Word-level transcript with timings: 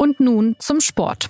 Und 0.00 0.20
nun 0.20 0.54
zum 0.60 0.80
Sport. 0.80 1.28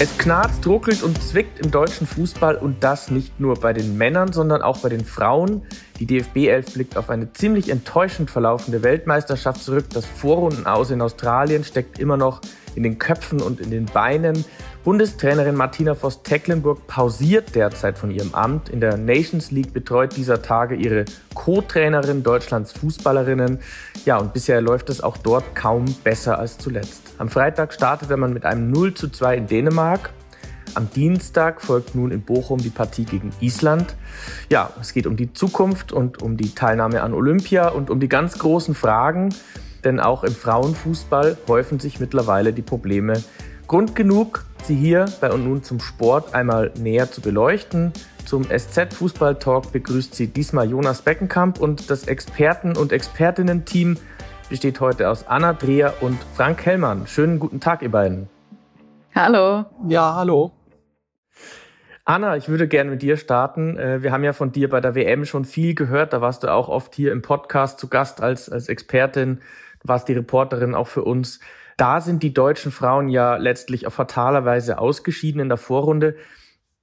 Es 0.00 0.18
knarzt, 0.18 0.66
ruckelt 0.66 1.04
und 1.04 1.22
zwickt 1.22 1.60
im 1.60 1.70
deutschen 1.70 2.08
Fußball 2.08 2.56
und 2.56 2.82
das 2.82 3.12
nicht 3.12 3.38
nur 3.38 3.54
bei 3.54 3.72
den 3.72 3.96
Männern, 3.96 4.32
sondern 4.32 4.60
auch 4.60 4.78
bei 4.78 4.88
den 4.88 5.04
Frauen. 5.04 5.62
Die 6.00 6.06
DFB 6.06 6.48
11 6.48 6.74
blickt 6.74 6.96
auf 6.96 7.10
eine 7.10 7.32
ziemlich 7.32 7.70
enttäuschend 7.70 8.28
verlaufende 8.28 8.82
Weltmeisterschaft 8.82 9.62
zurück. 9.62 9.86
Das 9.94 10.04
Vorrunden 10.04 10.66
aus 10.66 10.90
in 10.90 11.00
Australien 11.00 11.62
steckt 11.62 12.00
immer 12.00 12.16
noch 12.16 12.40
in 12.74 12.82
den 12.82 12.98
Köpfen 12.98 13.40
und 13.40 13.60
in 13.60 13.70
den 13.70 13.86
Beinen. 13.86 14.44
Bundestrainerin 14.82 15.54
Martina 15.54 15.94
Voss-Tecklenburg 15.94 16.88
pausiert 16.88 17.54
derzeit 17.54 17.96
von 17.96 18.10
ihrem 18.10 18.34
Amt. 18.34 18.70
In 18.70 18.80
der 18.80 18.96
Nations 18.96 19.52
League 19.52 19.72
betreut 19.72 20.16
dieser 20.16 20.42
Tage 20.42 20.74
ihre 20.74 21.04
Co-Trainerin 21.34 22.24
Deutschlands 22.24 22.72
Fußballerinnen. 22.72 23.60
Ja, 24.04 24.18
und 24.18 24.32
bisher 24.32 24.60
läuft 24.60 24.90
es 24.90 25.00
auch 25.00 25.16
dort 25.16 25.54
kaum 25.54 25.84
besser 26.02 26.36
als 26.36 26.58
zuletzt. 26.58 27.03
Am 27.16 27.28
Freitag 27.28 27.72
startete 27.72 28.16
man 28.16 28.32
mit 28.32 28.44
einem 28.44 28.70
0 28.70 28.94
zu 28.94 29.08
2 29.08 29.36
in 29.36 29.46
Dänemark. 29.46 30.10
Am 30.74 30.90
Dienstag 30.90 31.62
folgt 31.62 31.94
nun 31.94 32.10
in 32.10 32.22
Bochum 32.22 32.58
die 32.58 32.70
Partie 32.70 33.04
gegen 33.04 33.30
Island. 33.40 33.94
Ja, 34.50 34.70
es 34.80 34.92
geht 34.92 35.06
um 35.06 35.16
die 35.16 35.32
Zukunft 35.32 35.92
und 35.92 36.22
um 36.22 36.36
die 36.36 36.52
Teilnahme 36.54 37.02
an 37.02 37.14
Olympia 37.14 37.68
und 37.68 37.90
um 37.90 38.00
die 38.00 38.08
ganz 38.08 38.38
großen 38.38 38.74
Fragen. 38.74 39.32
Denn 39.84 40.00
auch 40.00 40.24
im 40.24 40.34
Frauenfußball 40.34 41.38
häufen 41.46 41.78
sich 41.78 42.00
mittlerweile 42.00 42.52
die 42.52 42.62
Probleme. 42.62 43.22
Grund 43.68 43.94
genug, 43.94 44.44
sie 44.64 44.74
hier 44.74 45.04
bei 45.20 45.30
und 45.30 45.44
nun 45.44 45.62
zum 45.62 45.78
Sport 45.78 46.34
einmal 46.34 46.72
näher 46.76 47.12
zu 47.12 47.20
beleuchten. 47.20 47.92
Zum 48.24 48.44
SZ 48.44 48.92
Fußball 48.92 49.38
Talk 49.38 49.70
begrüßt 49.70 50.14
sie 50.14 50.26
diesmal 50.26 50.68
Jonas 50.68 51.02
Beckenkamp 51.02 51.60
und 51.60 51.90
das 51.90 52.08
Experten- 52.08 52.76
und 52.76 52.90
Expertinnen-Team 52.90 53.98
besteht 54.48 54.80
heute 54.80 55.08
aus 55.08 55.26
Anna 55.26 55.52
Dreher 55.52 55.94
und 56.00 56.18
Frank 56.34 56.64
Hellmann. 56.64 57.06
Schönen 57.06 57.38
guten 57.38 57.60
Tag, 57.60 57.82
ihr 57.82 57.90
beiden. 57.90 58.28
Hallo. 59.14 59.64
Ja, 59.88 60.14
hallo. 60.14 60.52
Anna, 62.04 62.36
ich 62.36 62.48
würde 62.48 62.68
gerne 62.68 62.90
mit 62.90 63.02
dir 63.02 63.16
starten. 63.16 63.76
Äh, 63.78 64.02
wir 64.02 64.12
haben 64.12 64.24
ja 64.24 64.32
von 64.32 64.52
dir 64.52 64.68
bei 64.68 64.80
der 64.80 64.94
WM 64.94 65.24
schon 65.24 65.44
viel 65.44 65.74
gehört. 65.74 66.12
Da 66.12 66.20
warst 66.20 66.42
du 66.42 66.52
auch 66.52 66.68
oft 66.68 66.94
hier 66.94 67.12
im 67.12 67.22
Podcast 67.22 67.78
zu 67.78 67.88
Gast 67.88 68.20
als, 68.20 68.50
als 68.50 68.68
Expertin 68.68 69.40
warst 69.84 70.08
die 70.08 70.14
Reporterin 70.14 70.74
auch 70.74 70.88
für 70.88 71.04
uns. 71.04 71.38
Da 71.76 72.00
sind 72.00 72.22
die 72.22 72.34
deutschen 72.34 72.72
Frauen 72.72 73.08
ja 73.08 73.36
letztlich 73.36 73.86
auf 73.86 73.94
fataler 73.94 74.44
Weise 74.44 74.78
ausgeschieden 74.78 75.40
in 75.40 75.48
der 75.48 75.58
Vorrunde. 75.58 76.16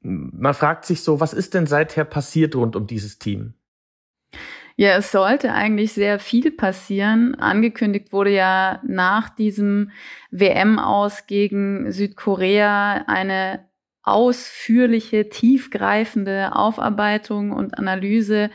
Man 0.01 0.53
fragt 0.53 0.85
sich 0.85 1.03
so, 1.03 1.19
was 1.19 1.33
ist 1.33 1.53
denn 1.53 1.67
seither 1.67 2.05
passiert 2.05 2.55
rund 2.55 2.75
um 2.75 2.87
dieses 2.87 3.19
Team? 3.19 3.53
Ja, 4.77 4.97
es 4.97 5.11
sollte 5.11 5.53
eigentlich 5.53 5.93
sehr 5.93 6.19
viel 6.19 6.51
passieren. 6.51 7.35
Angekündigt 7.35 8.11
wurde 8.11 8.31
ja 8.31 8.79
nach 8.83 9.29
diesem 9.29 9.91
WM-Aus 10.31 11.27
gegen 11.27 11.91
Südkorea 11.91 13.03
eine 13.07 13.67
ausführliche, 14.03 15.29
tiefgreifende 15.29 16.55
Aufarbeitung 16.55 17.51
und 17.51 17.77
Analyse 17.77 18.49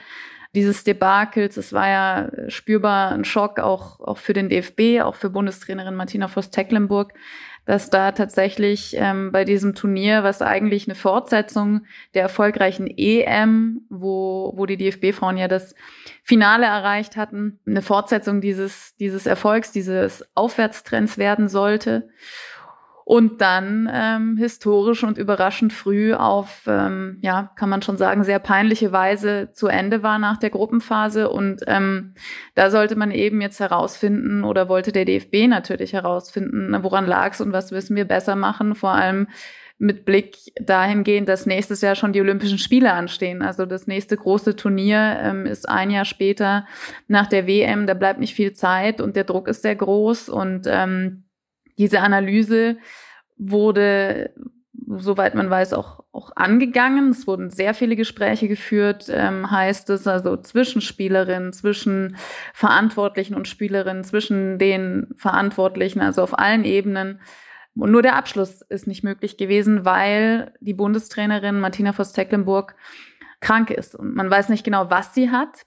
dieses 0.54 0.84
Debakels. 0.84 1.56
Es 1.56 1.72
war 1.72 1.88
ja 1.88 2.30
spürbar 2.48 3.12
ein 3.12 3.24
Schock 3.24 3.60
auch, 3.60 4.00
auch 4.00 4.18
für 4.18 4.32
den 4.32 4.48
DFB, 4.48 5.02
auch 5.02 5.14
für 5.14 5.30
Bundestrainerin 5.30 5.94
Martina 5.94 6.28
Voss-Tecklenburg, 6.28 7.12
dass 7.66 7.90
da 7.90 8.12
tatsächlich 8.12 8.96
ähm, 8.96 9.32
bei 9.32 9.44
diesem 9.44 9.74
Turnier, 9.74 10.22
was 10.22 10.40
eigentlich 10.40 10.86
eine 10.86 10.94
Fortsetzung 10.94 11.84
der 12.14 12.22
erfolgreichen 12.22 12.86
EM, 12.86 13.82
wo, 13.90 14.52
wo 14.56 14.66
die 14.66 14.76
DFB-Frauen 14.76 15.36
ja 15.36 15.48
das 15.48 15.74
Finale 16.22 16.66
erreicht 16.66 17.16
hatten, 17.16 17.58
eine 17.66 17.82
Fortsetzung 17.82 18.40
dieses, 18.40 18.94
dieses 18.96 19.26
Erfolgs, 19.26 19.72
dieses 19.72 20.24
Aufwärtstrends 20.34 21.18
werden 21.18 21.48
sollte 21.48 22.08
und 23.08 23.40
dann 23.40 23.88
ähm, 23.94 24.36
historisch 24.36 25.04
und 25.04 25.16
überraschend 25.16 25.72
früh 25.72 26.12
auf, 26.12 26.64
ähm, 26.66 27.18
ja, 27.22 27.52
kann 27.54 27.68
man 27.68 27.80
schon 27.80 27.96
sagen, 27.96 28.24
sehr 28.24 28.40
peinliche 28.40 28.90
Weise 28.90 29.50
zu 29.52 29.68
Ende 29.68 30.02
war 30.02 30.18
nach 30.18 30.38
der 30.38 30.50
Gruppenphase. 30.50 31.30
Und 31.30 31.62
ähm, 31.68 32.14
da 32.56 32.68
sollte 32.68 32.96
man 32.96 33.12
eben 33.12 33.40
jetzt 33.40 33.60
herausfinden 33.60 34.42
oder 34.42 34.68
wollte 34.68 34.90
der 34.90 35.04
DFB 35.04 35.46
natürlich 35.46 35.92
herausfinden, 35.92 36.76
woran 36.82 37.06
lag 37.06 37.32
es 37.32 37.40
und 37.40 37.52
was 37.52 37.70
müssen 37.70 37.94
wir 37.94 38.06
besser 38.06 38.34
machen, 38.34 38.74
vor 38.74 38.90
allem 38.90 39.28
mit 39.78 40.04
Blick 40.04 40.38
dahingehend, 40.60 41.28
dass 41.28 41.46
nächstes 41.46 41.82
Jahr 41.82 41.94
schon 41.94 42.12
die 42.12 42.20
Olympischen 42.20 42.58
Spiele 42.58 42.92
anstehen. 42.92 43.40
Also 43.40 43.66
das 43.66 43.86
nächste 43.86 44.16
große 44.16 44.56
Turnier 44.56 45.20
ähm, 45.22 45.46
ist 45.46 45.68
ein 45.68 45.90
Jahr 45.90 46.06
später 46.06 46.66
nach 47.06 47.28
der 47.28 47.46
WM. 47.46 47.86
Da 47.86 47.94
bleibt 47.94 48.18
nicht 48.18 48.34
viel 48.34 48.52
Zeit 48.52 49.00
und 49.00 49.14
der 49.14 49.22
Druck 49.22 49.46
ist 49.46 49.62
sehr 49.62 49.76
groß 49.76 50.28
und 50.28 50.66
ähm, 50.66 51.22
diese 51.78 52.00
Analyse 52.00 52.78
wurde, 53.36 54.34
soweit 54.88 55.34
man 55.34 55.50
weiß, 55.50 55.72
auch, 55.72 56.00
auch 56.12 56.32
angegangen. 56.36 57.10
Es 57.10 57.26
wurden 57.26 57.50
sehr 57.50 57.74
viele 57.74 57.96
Gespräche 57.96 58.48
geführt, 58.48 59.06
ähm, 59.10 59.50
heißt 59.50 59.90
es, 59.90 60.06
also 60.06 60.36
zwischen 60.36 60.80
Spielerinnen, 60.80 61.52
zwischen 61.52 62.16
Verantwortlichen 62.54 63.34
und 63.34 63.48
Spielerinnen, 63.48 64.04
zwischen 64.04 64.58
den 64.58 65.08
Verantwortlichen, 65.16 66.00
also 66.00 66.22
auf 66.22 66.38
allen 66.38 66.64
Ebenen. 66.64 67.20
Und 67.74 67.90
nur 67.90 68.02
der 68.02 68.16
Abschluss 68.16 68.62
ist 68.62 68.86
nicht 68.86 69.04
möglich 69.04 69.36
gewesen, 69.36 69.84
weil 69.84 70.52
die 70.60 70.74
Bundestrainerin 70.74 71.60
Martina 71.60 71.92
Voss-Tecklenburg 71.92 72.74
krank 73.40 73.70
ist. 73.70 73.94
Und 73.94 74.14
man 74.14 74.30
weiß 74.30 74.48
nicht 74.48 74.64
genau, 74.64 74.90
was 74.90 75.12
sie 75.14 75.30
hat. 75.30 75.65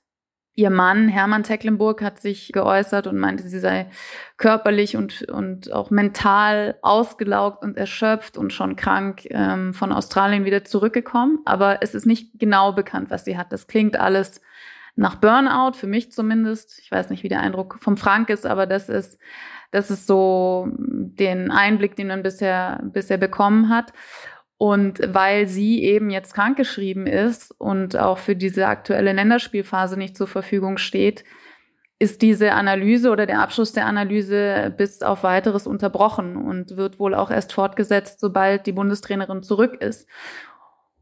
Ihr 0.59 0.71
Mann, 0.71 1.07
Hermann 1.07 1.43
Tecklenburg, 1.43 2.01
hat 2.01 2.19
sich 2.19 2.51
geäußert 2.51 3.07
und 3.07 3.17
meinte, 3.17 3.47
sie 3.47 3.59
sei 3.59 3.89
körperlich 4.35 4.97
und, 4.97 5.21
und 5.29 5.71
auch 5.71 5.89
mental 5.89 6.75
ausgelaugt 6.81 7.63
und 7.63 7.77
erschöpft 7.77 8.37
und 8.37 8.51
schon 8.51 8.75
krank 8.75 9.25
ähm, 9.29 9.73
von 9.73 9.93
Australien 9.93 10.43
wieder 10.43 10.65
zurückgekommen. 10.65 11.39
Aber 11.45 11.77
es 11.79 11.95
ist 11.95 12.05
nicht 12.05 12.37
genau 12.39 12.73
bekannt, 12.73 13.09
was 13.09 13.23
sie 13.23 13.37
hat. 13.37 13.53
Das 13.53 13.67
klingt 13.67 13.97
alles 13.97 14.41
nach 14.97 15.15
Burnout, 15.15 15.77
für 15.77 15.87
mich 15.87 16.11
zumindest. 16.11 16.77
Ich 16.79 16.91
weiß 16.91 17.09
nicht, 17.09 17.23
wie 17.23 17.29
der 17.29 17.39
Eindruck 17.39 17.77
vom 17.79 17.95
Frank 17.95 18.29
ist, 18.29 18.45
aber 18.45 18.65
das 18.65 18.89
ist, 18.89 19.17
das 19.71 19.89
ist 19.89 20.07
so 20.07 20.67
den 20.75 21.51
Einblick, 21.51 21.95
den 21.95 22.07
man 22.07 22.21
bisher, 22.21 22.81
bisher 22.83 23.17
bekommen 23.17 23.69
hat. 23.69 23.93
Und 24.61 24.99
weil 25.07 25.47
sie 25.47 25.81
eben 25.85 26.09
jetzt 26.09 26.33
krankgeschrieben 26.33 27.07
ist 27.07 27.55
und 27.59 27.95
auch 27.95 28.17
für 28.17 28.35
diese 28.35 28.67
aktuelle 28.67 29.13
Länderspielphase 29.13 29.95
nicht 29.95 30.17
zur 30.17 30.27
Verfügung 30.27 30.77
steht, 30.77 31.23
ist 31.97 32.21
diese 32.21 32.51
Analyse 32.51 33.09
oder 33.09 33.25
der 33.25 33.39
Abschluss 33.39 33.71
der 33.71 33.85
Analyse 33.85 34.73
bis 34.77 35.01
auf 35.01 35.23
weiteres 35.23 35.65
unterbrochen 35.65 36.35
und 36.35 36.75
wird 36.75 36.99
wohl 36.99 37.15
auch 37.15 37.31
erst 37.31 37.53
fortgesetzt, 37.53 38.19
sobald 38.19 38.65
die 38.65 38.73
Bundestrainerin 38.73 39.43
zurück 39.43 39.81
ist. 39.81 40.09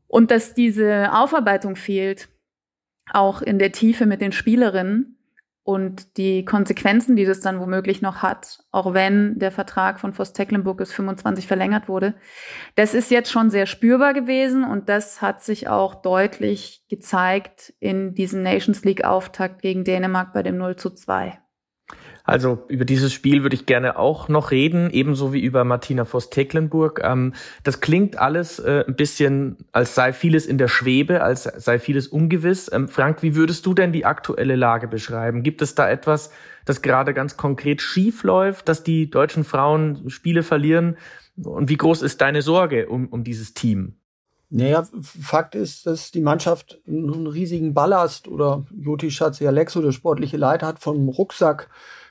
Und 0.06 0.30
dass 0.30 0.54
diese 0.54 1.12
Aufarbeitung 1.12 1.76
fehlt, 1.76 2.30
auch 3.12 3.42
in 3.42 3.58
der 3.58 3.72
Tiefe 3.72 4.06
mit 4.06 4.22
den 4.22 4.34
Spielerinnen, 4.34 5.17
und 5.68 6.16
die 6.16 6.46
Konsequenzen, 6.46 7.18
die 7.18 7.26
das 7.26 7.42
dann 7.42 7.60
womöglich 7.60 8.02
noch 8.02 8.22
hat, 8.22 8.60
auch 8.72 8.94
wenn 8.94 9.38
der 9.38 9.52
Vertrag 9.52 10.00
von 10.00 10.14
Voss 10.14 10.32
Tecklenburg 10.32 10.78
bis 10.78 10.94
25 10.94 11.46
verlängert 11.46 11.90
wurde, 11.90 12.14
das 12.76 12.94
ist 12.94 13.12
jetzt 13.12 13.30
schon 13.30 13.50
sehr 13.50 13.66
spürbar 13.66 14.14
gewesen 14.14 14.64
und 14.64 14.88
das 14.88 15.22
hat 15.22 15.44
sich 15.44 15.68
auch 15.68 15.96
deutlich 15.96 16.86
gezeigt 16.88 17.74
in 17.82 18.16
diesem 18.16 18.44
Nations 18.44 18.86
League 18.86 19.04
Auftakt 19.04 19.62
gegen 19.62 19.84
Dänemark 19.84 20.32
bei 20.32 20.42
dem 20.42 20.56
0 20.58 20.78
zu 20.78 20.90
2. 20.90 21.38
Also 22.28 22.66
über 22.68 22.84
dieses 22.84 23.14
Spiel 23.14 23.42
würde 23.42 23.56
ich 23.56 23.66
gerne 23.66 23.98
auch 23.98 24.28
noch 24.28 24.52
reden, 24.52 24.90
ebenso 24.90 25.32
wie 25.32 25.40
über 25.40 25.64
Martina 25.64 26.04
Voss-Tecklenburg. 26.04 27.00
Ähm, 27.02 27.34
das 27.64 27.80
klingt 27.80 28.20
alles 28.20 28.60
äh, 28.60 28.84
ein 28.86 28.98
bisschen, 28.98 29.56
als 29.72 29.96
sei 29.96 30.12
vieles 30.12 30.46
in 30.46 30.58
der 30.58 30.68
Schwebe, 30.68 31.24
als 31.24 31.44
sei 31.44 31.80
vieles 31.80 32.08
ungewiss. 32.08 32.70
Ähm, 32.74 32.90
Frank, 32.90 33.24
wie 33.24 33.36
würdest 33.36 33.66
du 33.66 33.74
denn 33.74 33.94
die 33.94 34.04
aktuelle 34.04 34.58
Lage 34.58 34.90
beschreiben? 34.90 35.42
Gibt 35.42 35.62
es 35.62 35.74
da 35.74 35.90
etwas, 35.90 36.30
das 36.66 36.82
gerade 36.82 37.14
ganz 37.14 37.38
konkret 37.38 37.82
schief 37.82 38.24
läuft, 38.24 38.68
dass 38.68 38.84
die 38.84 39.10
deutschen 39.10 39.46
Frauen 39.46 40.10
Spiele 40.10 40.44
verlieren? 40.44 40.98
Und 41.42 41.70
wie 41.70 41.78
groß 41.78 42.02
ist 42.02 42.20
deine 42.20 42.42
Sorge 42.42 42.90
um, 42.90 43.08
um 43.08 43.24
dieses 43.24 43.54
Team? 43.54 43.96
Naja, 44.50 44.86
Fakt 45.02 45.56
ist, 45.56 45.86
dass 45.86 46.12
die 46.12 46.22
Mannschaft 46.22 46.82
einen 46.86 47.28
riesigen 47.28 47.74
Ballast 47.74 48.28
oder 48.28 48.66
Joti 48.78 49.12
Schatzi 49.12 49.48
Alex 49.48 49.78
oder 49.78 49.94
sportliche 49.94 50.36
Leiter 50.36 50.68
hat 50.68 50.80
vom 50.80 51.08
Rucksack 51.08 51.70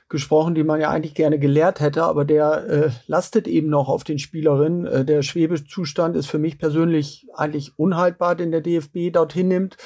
gesprochen, 0.09 0.55
die 0.55 0.63
man 0.63 0.79
ja 0.79 0.89
eigentlich 0.89 1.15
gerne 1.15 1.37
gelehrt 1.37 1.79
hätte, 1.79 2.03
aber 2.03 2.23
der 2.23 2.67
äh, 2.69 2.89
lastet 3.07 3.47
eben 3.47 3.69
noch 3.69 3.89
auf 3.89 4.03
den 4.03 4.19
Spielerinnen. 4.19 4.85
Äh, 4.85 5.05
der 5.05 5.21
Schwebezustand 5.21 6.15
ist 6.15 6.27
für 6.27 6.39
mich 6.39 6.57
persönlich 6.57 7.27
eigentlich 7.33 7.77
unhaltbar, 7.77 8.35
den 8.35 8.51
der 8.51 8.61
DFB 8.61 9.11
dorthin 9.11 9.49
nimmt. 9.49 9.77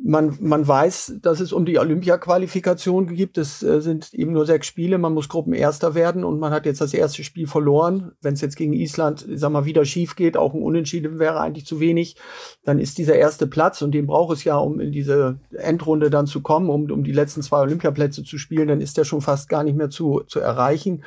Man, 0.00 0.38
man 0.40 0.66
weiß, 0.66 1.16
dass 1.22 1.40
es 1.40 1.52
um 1.52 1.66
die 1.66 1.78
Olympia-Qualifikation 1.78 3.08
gibt. 3.14 3.36
Es 3.36 3.62
äh, 3.62 3.80
sind 3.80 4.14
eben 4.14 4.32
nur 4.32 4.46
sechs 4.46 4.66
Spiele. 4.68 4.96
Man 4.96 5.12
muss 5.12 5.28
Gruppenerster 5.28 5.94
werden 5.94 6.24
und 6.24 6.38
man 6.38 6.52
hat 6.52 6.66
jetzt 6.66 6.80
das 6.80 6.94
erste 6.94 7.24
Spiel 7.24 7.48
verloren. 7.48 8.12
Wenn 8.20 8.34
es 8.34 8.40
jetzt 8.40 8.56
gegen 8.56 8.72
Island, 8.72 9.26
sag 9.34 9.50
mal, 9.50 9.64
wieder 9.64 9.84
schief 9.84 10.14
geht, 10.14 10.36
auch 10.36 10.54
ein 10.54 10.62
Unentschieden 10.62 11.18
wäre 11.18 11.40
eigentlich 11.40 11.66
zu 11.66 11.80
wenig, 11.80 12.16
dann 12.64 12.78
ist 12.78 12.98
dieser 12.98 13.16
erste 13.16 13.48
Platz 13.48 13.82
und 13.82 13.92
den 13.92 14.06
braucht 14.06 14.36
es 14.36 14.44
ja, 14.44 14.56
um 14.56 14.78
in 14.78 14.92
diese 14.92 15.40
Endrunde 15.50 16.10
dann 16.10 16.26
zu 16.26 16.42
kommen, 16.42 16.70
um, 16.70 16.90
um 16.90 17.02
die 17.02 17.12
letzten 17.12 17.42
zwei 17.42 17.60
Olympiaplätze 17.60 18.22
zu 18.22 18.38
spielen, 18.38 18.68
dann 18.68 18.80
ist 18.80 18.96
der 18.98 19.04
schon 19.04 19.20
fast 19.20 19.48
gar 19.48 19.64
nicht 19.64 19.76
mehr 19.76 19.90
zu, 19.90 20.22
zu 20.28 20.38
erreichen. 20.38 21.02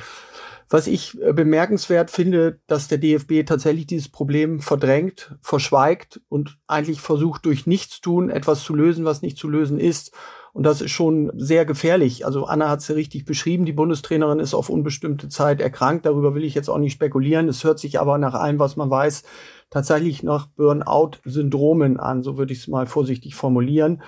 Was 0.71 0.87
ich 0.87 1.21
äh, 1.21 1.33
bemerkenswert 1.33 2.09
finde, 2.11 2.61
dass 2.65 2.87
der 2.87 2.97
DFB 2.97 3.45
tatsächlich 3.45 3.87
dieses 3.87 4.07
Problem 4.07 4.61
verdrängt, 4.61 5.35
verschweigt 5.41 6.21
und 6.29 6.57
eigentlich 6.65 7.01
versucht, 7.01 7.45
durch 7.45 7.67
Nichtstun 7.67 8.29
etwas 8.29 8.63
zu 8.63 8.73
lösen, 8.73 9.03
was 9.03 9.21
nicht 9.21 9.37
zu 9.37 9.49
lösen 9.49 9.81
ist. 9.81 10.15
Und 10.53 10.63
das 10.63 10.79
ist 10.79 10.91
schon 10.91 11.29
sehr 11.35 11.65
gefährlich. 11.65 12.25
Also 12.25 12.45
Anna 12.45 12.69
hat 12.69 12.79
es 12.79 12.87
ja 12.87 12.95
richtig 12.95 13.25
beschrieben. 13.25 13.65
Die 13.65 13.73
Bundestrainerin 13.73 14.39
ist 14.39 14.53
auf 14.53 14.69
unbestimmte 14.69 15.27
Zeit 15.27 15.59
erkrankt. 15.59 16.05
Darüber 16.05 16.35
will 16.35 16.45
ich 16.45 16.55
jetzt 16.55 16.69
auch 16.69 16.77
nicht 16.77 16.93
spekulieren. 16.93 17.49
Es 17.49 17.65
hört 17.65 17.79
sich 17.79 17.99
aber 17.99 18.17
nach 18.17 18.33
allem, 18.33 18.57
was 18.57 18.77
man 18.77 18.89
weiß, 18.89 19.23
tatsächlich 19.69 20.23
nach 20.23 20.47
Burnout-Syndromen 20.55 21.99
an. 21.99 22.23
So 22.23 22.37
würde 22.37 22.53
ich 22.53 22.59
es 22.59 22.67
mal 22.69 22.85
vorsichtig 22.85 23.35
formulieren. 23.35 24.01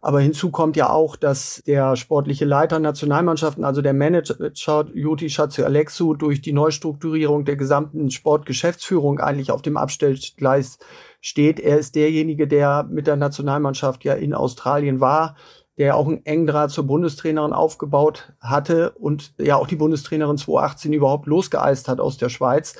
Aber 0.00 0.20
hinzu 0.20 0.50
kommt 0.50 0.76
ja 0.76 0.90
auch, 0.90 1.16
dass 1.16 1.60
der 1.66 1.96
sportliche 1.96 2.44
Leiter 2.44 2.78
Nationalmannschaften, 2.78 3.64
also 3.64 3.82
der 3.82 3.94
Manager 3.94 4.86
Joti 4.94 5.28
Schatzi 5.28 5.62
Alexu, 5.62 6.14
durch 6.14 6.40
die 6.40 6.52
Neustrukturierung 6.52 7.44
der 7.44 7.56
gesamten 7.56 8.10
Sportgeschäftsführung 8.10 9.18
eigentlich 9.18 9.50
auf 9.50 9.60
dem 9.60 9.76
Abstellgleis 9.76 10.78
steht. 11.20 11.58
Er 11.58 11.78
ist 11.78 11.96
derjenige, 11.96 12.46
der 12.46 12.84
mit 12.84 13.08
der 13.08 13.16
Nationalmannschaft 13.16 14.04
ja 14.04 14.14
in 14.14 14.34
Australien 14.34 15.00
war, 15.00 15.34
der 15.78 15.96
auch 15.96 16.08
einen 16.08 16.26
engen 16.26 16.46
Draht 16.46 16.70
zur 16.72 16.84
Bundestrainerin 16.84 17.52
aufgebaut 17.52 18.32
hatte 18.40 18.90
und 18.98 19.32
ja 19.38 19.56
auch 19.56 19.68
die 19.68 19.76
Bundestrainerin 19.76 20.36
2018 20.36 20.92
überhaupt 20.92 21.26
losgeeist 21.26 21.88
hat 21.88 22.00
aus 22.00 22.18
der 22.18 22.28
Schweiz. 22.28 22.74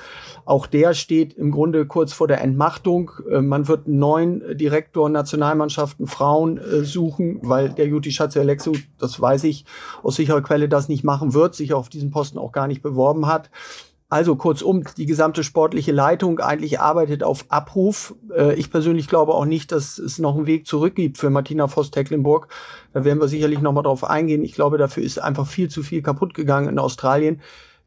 Auch 0.45 0.67
der 0.67 0.93
steht 0.93 1.33
im 1.33 1.51
Grunde 1.51 1.85
kurz 1.85 2.11
vor 2.11 2.27
der 2.27 2.41
Entmachtung. 2.41 3.11
Äh, 3.31 3.41
man 3.41 3.67
wird 3.69 3.87
einen 3.87 3.99
neuen 3.99 4.57
Direktor 4.57 5.09
Nationalmannschaften 5.09 6.07
Frauen 6.07 6.57
äh, 6.57 6.83
suchen, 6.83 7.39
weil 7.41 7.69
der 7.69 7.87
Juti 7.87 8.11
Schatze 8.11 8.41
Alexu, 8.41 8.73
das 8.97 9.19
weiß 9.19 9.45
ich 9.45 9.65
aus 10.03 10.17
sicherer 10.17 10.41
Quelle, 10.41 10.67
das 10.67 10.89
nicht 10.89 11.05
machen 11.05 11.33
wird, 11.33 11.55
sich 11.55 11.73
auf 11.73 11.87
diesen 11.87 12.11
Posten 12.11 12.37
auch 12.37 12.51
gar 12.51 12.67
nicht 12.67 12.81
beworben 12.81 13.27
hat. 13.27 13.49
Also 14.11 14.35
kurzum, 14.35 14.83
die 14.97 15.05
gesamte 15.05 15.43
sportliche 15.43 15.91
Leitung 15.91 16.39
eigentlich 16.39 16.79
arbeitet 16.79 17.23
auf 17.23 17.45
Abruf. 17.49 18.15
Äh, 18.35 18.55
ich 18.55 18.71
persönlich 18.71 19.07
glaube 19.07 19.35
auch 19.35 19.45
nicht, 19.45 19.71
dass 19.71 19.99
es 19.99 20.17
noch 20.17 20.35
einen 20.35 20.47
Weg 20.47 20.65
zurück 20.65 20.95
gibt 20.95 21.19
für 21.19 21.29
Martina 21.29 21.67
Voss-Tecklenburg. 21.67 22.47
Da 22.91 23.05
werden 23.05 23.21
wir 23.21 23.27
sicherlich 23.27 23.61
noch 23.61 23.71
mal 23.71 23.83
drauf 23.83 24.03
eingehen. 24.03 24.43
Ich 24.43 24.53
glaube, 24.53 24.79
dafür 24.79 25.03
ist 25.03 25.19
einfach 25.19 25.45
viel 25.45 25.69
zu 25.69 25.83
viel 25.83 26.01
kaputt 26.01 26.33
gegangen 26.33 26.69
in 26.69 26.79
Australien. 26.79 27.39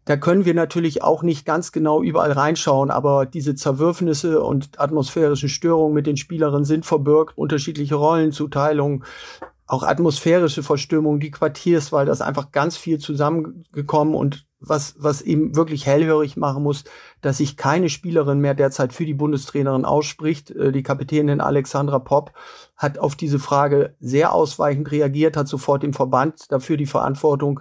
Da 0.04 0.16
können 0.16 0.44
wir 0.44 0.54
natürlich 0.54 1.02
auch 1.02 1.24
nicht 1.24 1.44
ganz 1.44 1.72
genau 1.72 2.02
überall 2.02 2.32
reinschauen, 2.32 2.90
aber 2.90 3.26
diese 3.26 3.56
Zerwürfnisse 3.56 4.42
und 4.42 4.80
atmosphärischen 4.80 5.48
Störungen 5.48 5.94
mit 5.94 6.06
den 6.06 6.16
Spielerinnen 6.16 6.64
sind 6.64 6.86
verbirgt, 6.86 7.36
unterschiedliche 7.36 7.96
Rollenzuteilungen, 7.96 9.04
auch 9.66 9.84
atmosphärische 9.84 10.62
Verstimmung, 10.62 11.18
die 11.18 11.30
Quartierswahl, 11.30 12.06
das 12.06 12.18
ist 12.18 12.26
einfach 12.26 12.50
ganz 12.50 12.76
viel 12.76 12.98
zusammengekommen 12.98 14.14
und 14.14 14.44
was, 14.64 14.94
was 14.99 15.23
ihm 15.23 15.56
wirklich 15.56 15.87
hellhörig 15.87 16.37
machen 16.37 16.62
muss, 16.62 16.85
dass 17.20 17.38
sich 17.38 17.56
keine 17.56 17.88
Spielerin 17.88 18.38
mehr 18.38 18.55
derzeit 18.55 18.93
für 18.93 19.05
die 19.05 19.14
Bundestrainerin 19.14 19.85
ausspricht. 19.85 20.50
Äh, 20.50 20.73
die 20.73 20.82
Kapitänin 20.82 21.41
Alexandra 21.41 21.99
Popp 21.99 22.32
hat 22.76 22.99
auf 22.99 23.17
diese 23.17 23.38
Frage 23.38 23.94
sehr 24.00 24.32
ausweichend 24.32 24.91
reagiert, 24.91 25.37
hat 25.37 25.49
sofort 25.49 25.82
dem 25.82 25.93
Verband 25.93 26.50
dafür 26.50 26.76
die 26.76 26.87
Verantwortung 26.87 27.61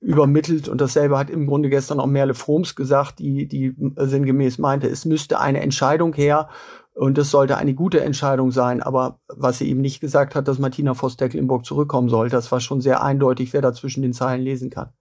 übermittelt 0.00 0.68
und 0.68 0.80
dasselbe 0.80 1.18
hat 1.18 1.30
im 1.30 1.46
Grunde 1.46 1.68
gestern 1.68 2.00
auch 2.00 2.06
Merle 2.06 2.34
Froms 2.34 2.76
gesagt, 2.76 3.18
die, 3.18 3.46
die 3.46 3.74
sinngemäß 3.96 4.58
meinte, 4.58 4.88
es 4.88 5.04
müsste 5.04 5.40
eine 5.40 5.60
Entscheidung 5.60 6.14
her 6.14 6.48
und 6.94 7.16
es 7.16 7.30
sollte 7.30 7.56
eine 7.56 7.74
gute 7.74 8.00
Entscheidung 8.00 8.50
sein. 8.50 8.82
Aber 8.82 9.20
was 9.28 9.58
sie 9.58 9.68
eben 9.68 9.80
nicht 9.80 10.00
gesagt 10.00 10.34
hat, 10.34 10.48
dass 10.48 10.58
Martina 10.58 10.94
Voss-Tecklenburg 10.94 11.64
zurückkommen 11.64 12.08
soll, 12.08 12.28
das 12.28 12.50
war 12.50 12.60
schon 12.60 12.80
sehr 12.80 13.02
eindeutig, 13.02 13.52
wer 13.52 13.62
da 13.62 13.72
zwischen 13.72 14.02
den 14.02 14.12
Zeilen 14.12 14.42
lesen 14.42 14.70
kann. 14.70 14.92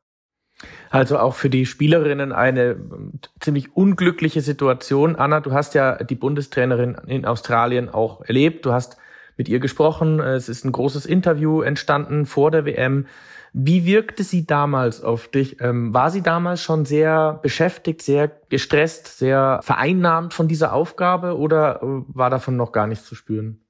Also 0.89 1.19
auch 1.19 1.35
für 1.35 1.49
die 1.49 1.65
Spielerinnen 1.65 2.31
eine 2.31 2.71
ähm, 2.71 3.13
ziemlich 3.39 3.75
unglückliche 3.75 4.41
Situation. 4.41 5.15
Anna, 5.15 5.39
du 5.39 5.51
hast 5.51 5.73
ja 5.75 6.03
die 6.03 6.15
Bundestrainerin 6.15 6.95
in 7.07 7.25
Australien 7.25 7.89
auch 7.89 8.21
erlebt. 8.21 8.65
Du 8.65 8.71
hast 8.71 8.97
mit 9.37 9.49
ihr 9.49 9.59
gesprochen. 9.59 10.19
Es 10.19 10.49
ist 10.49 10.65
ein 10.65 10.71
großes 10.71 11.05
Interview 11.05 11.61
entstanden 11.61 12.25
vor 12.25 12.51
der 12.51 12.65
WM. 12.65 13.05
Wie 13.53 13.85
wirkte 13.85 14.23
sie 14.23 14.45
damals 14.45 15.01
auf 15.01 15.29
dich? 15.29 15.61
Ähm, 15.61 15.93
war 15.93 16.11
sie 16.11 16.21
damals 16.21 16.61
schon 16.61 16.85
sehr 16.85 17.39
beschäftigt, 17.41 18.01
sehr 18.01 18.27
gestresst, 18.49 19.17
sehr 19.17 19.59
vereinnahmt 19.63 20.33
von 20.33 20.47
dieser 20.47 20.73
Aufgabe 20.73 21.37
oder 21.37 21.81
äh, 21.81 21.85
war 22.07 22.29
davon 22.29 22.55
noch 22.55 22.71
gar 22.71 22.87
nichts 22.87 23.05
zu 23.05 23.15
spüren? 23.15 23.61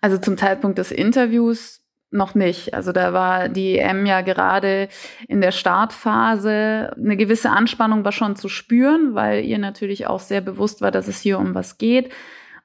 Also 0.00 0.18
zum 0.18 0.36
Zeitpunkt 0.36 0.78
des 0.78 0.90
Interviews 0.90 1.83
noch 2.14 2.34
nicht. 2.34 2.74
Also 2.74 2.92
da 2.92 3.12
war 3.12 3.48
die 3.48 3.78
EM 3.78 4.06
ja 4.06 4.20
gerade 4.22 4.88
in 5.28 5.40
der 5.40 5.52
Startphase. 5.52 6.92
Eine 6.96 7.16
gewisse 7.16 7.50
Anspannung 7.50 8.04
war 8.04 8.12
schon 8.12 8.36
zu 8.36 8.48
spüren, 8.48 9.14
weil 9.14 9.44
ihr 9.44 9.58
natürlich 9.58 10.06
auch 10.06 10.20
sehr 10.20 10.40
bewusst 10.40 10.80
war, 10.80 10.90
dass 10.90 11.08
es 11.08 11.20
hier 11.20 11.38
um 11.38 11.54
was 11.54 11.76
geht. 11.76 12.12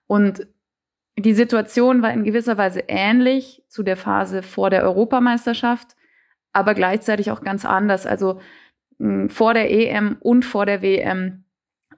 Und 0.08 0.48
die 1.18 1.34
Situation 1.34 2.02
war 2.02 2.14
in 2.14 2.24
gewisser 2.24 2.58
Weise 2.58 2.84
ähnlich 2.88 3.64
zu 3.68 3.84
der 3.84 3.98
Phase 3.98 4.44
vor 4.44 4.70
der 4.70 4.84
Europameisterschaft, 4.84 5.96
aber 6.54 6.74
gleichzeitig 6.76 7.32
auch 7.32 7.42
ganz 7.42 7.66
anders. 7.66 8.06
Also 8.06 8.40
vor 9.28 9.54
der 9.54 9.72
EM 9.72 10.18
und 10.20 10.46
vor 10.46 10.66
der 10.66 10.82
WM 10.82 11.44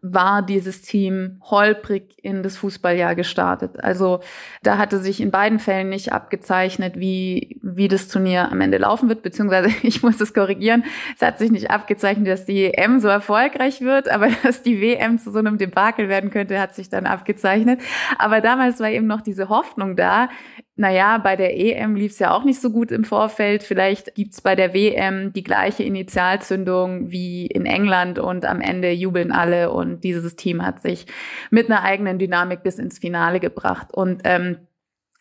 war 0.02 0.42
dieses 0.42 0.82
Team 0.82 1.40
holprig 1.44 2.16
in 2.24 2.42
das 2.42 2.58
Fußballjahr 2.58 3.14
gestartet. 3.14 3.84
Also 3.84 4.22
da 4.64 4.80
hatte 4.80 4.98
sich 5.00 5.22
in 5.22 5.30
beiden 5.30 5.60
Fällen 5.60 5.90
nicht 5.90 6.12
abgezeichnet, 6.12 7.00
wie, 7.00 7.60
wie 7.62 7.88
das 7.88 8.08
Turnier 8.08 8.52
am 8.52 8.62
Ende 8.62 8.80
laufen 8.80 9.10
wird, 9.10 9.22
beziehungsweise 9.22 9.70
ich 9.84 10.02
muss 10.02 10.18
das 10.18 10.34
korrigieren. 10.34 10.84
Es 11.16 11.22
hat 11.22 11.38
sich 11.38 11.52
nicht 11.52 11.70
abgezeichnet, 11.70 12.28
dass 12.28 12.46
die 12.46 12.74
EM 12.74 13.00
so 13.00 13.10
erfolgreich 13.10 13.82
wird, 13.82 14.10
aber 14.10 14.30
dass 14.44 14.64
die 14.64 14.82
WM 14.82 15.20
zu 15.20 15.32
so 15.32 15.38
einem 15.38 15.60
Debakel 15.60 16.10
werden 16.10 16.32
könnte, 16.32 16.60
hat 16.60 16.74
sich 16.74 16.90
dann 16.90 17.06
abgezeichnet. 17.06 17.80
Aber 18.18 18.42
damals 18.42 18.80
war 18.80 18.90
eben 18.90 19.08
noch 19.08 19.22
diese 19.22 19.50
Hoffnung 19.50 19.96
da, 19.96 20.30
naja, 20.76 21.18
bei 21.18 21.36
der 21.36 21.58
EM 21.58 21.96
lief 21.96 22.14
es 22.14 22.20
ja 22.20 22.32
auch 22.32 22.44
nicht 22.44 22.62
so 22.62 22.72
gut 22.72 22.92
im 22.92 23.04
Vorfeld. 23.04 23.62
Vielleicht 23.62 24.16
gibt's 24.16 24.42
bei 24.42 24.56
der 24.56 24.74
WM 24.74 25.34
die 25.34 25.44
gleiche 25.44 25.84
Initialzündung 25.84 27.12
wie 27.12 27.46
in 27.46 27.66
England 27.66 28.20
und 28.20 28.46
am 28.46 28.62
Ende 28.62 28.92
jubeln 28.92 29.32
alle 29.32 29.72
und 29.72 30.04
dieses 30.04 30.36
Team 30.36 30.66
hat 30.66 30.82
sich 30.82 31.08
mit 31.50 31.70
einer 31.70 31.84
eigenen 31.84 32.20
Dynamik 32.20 32.64
bis 32.64 32.80
ins 32.80 33.00
Finale 33.00 33.40
gebracht. 33.40 33.94
Und 33.94 34.22
ähm, 34.24 34.60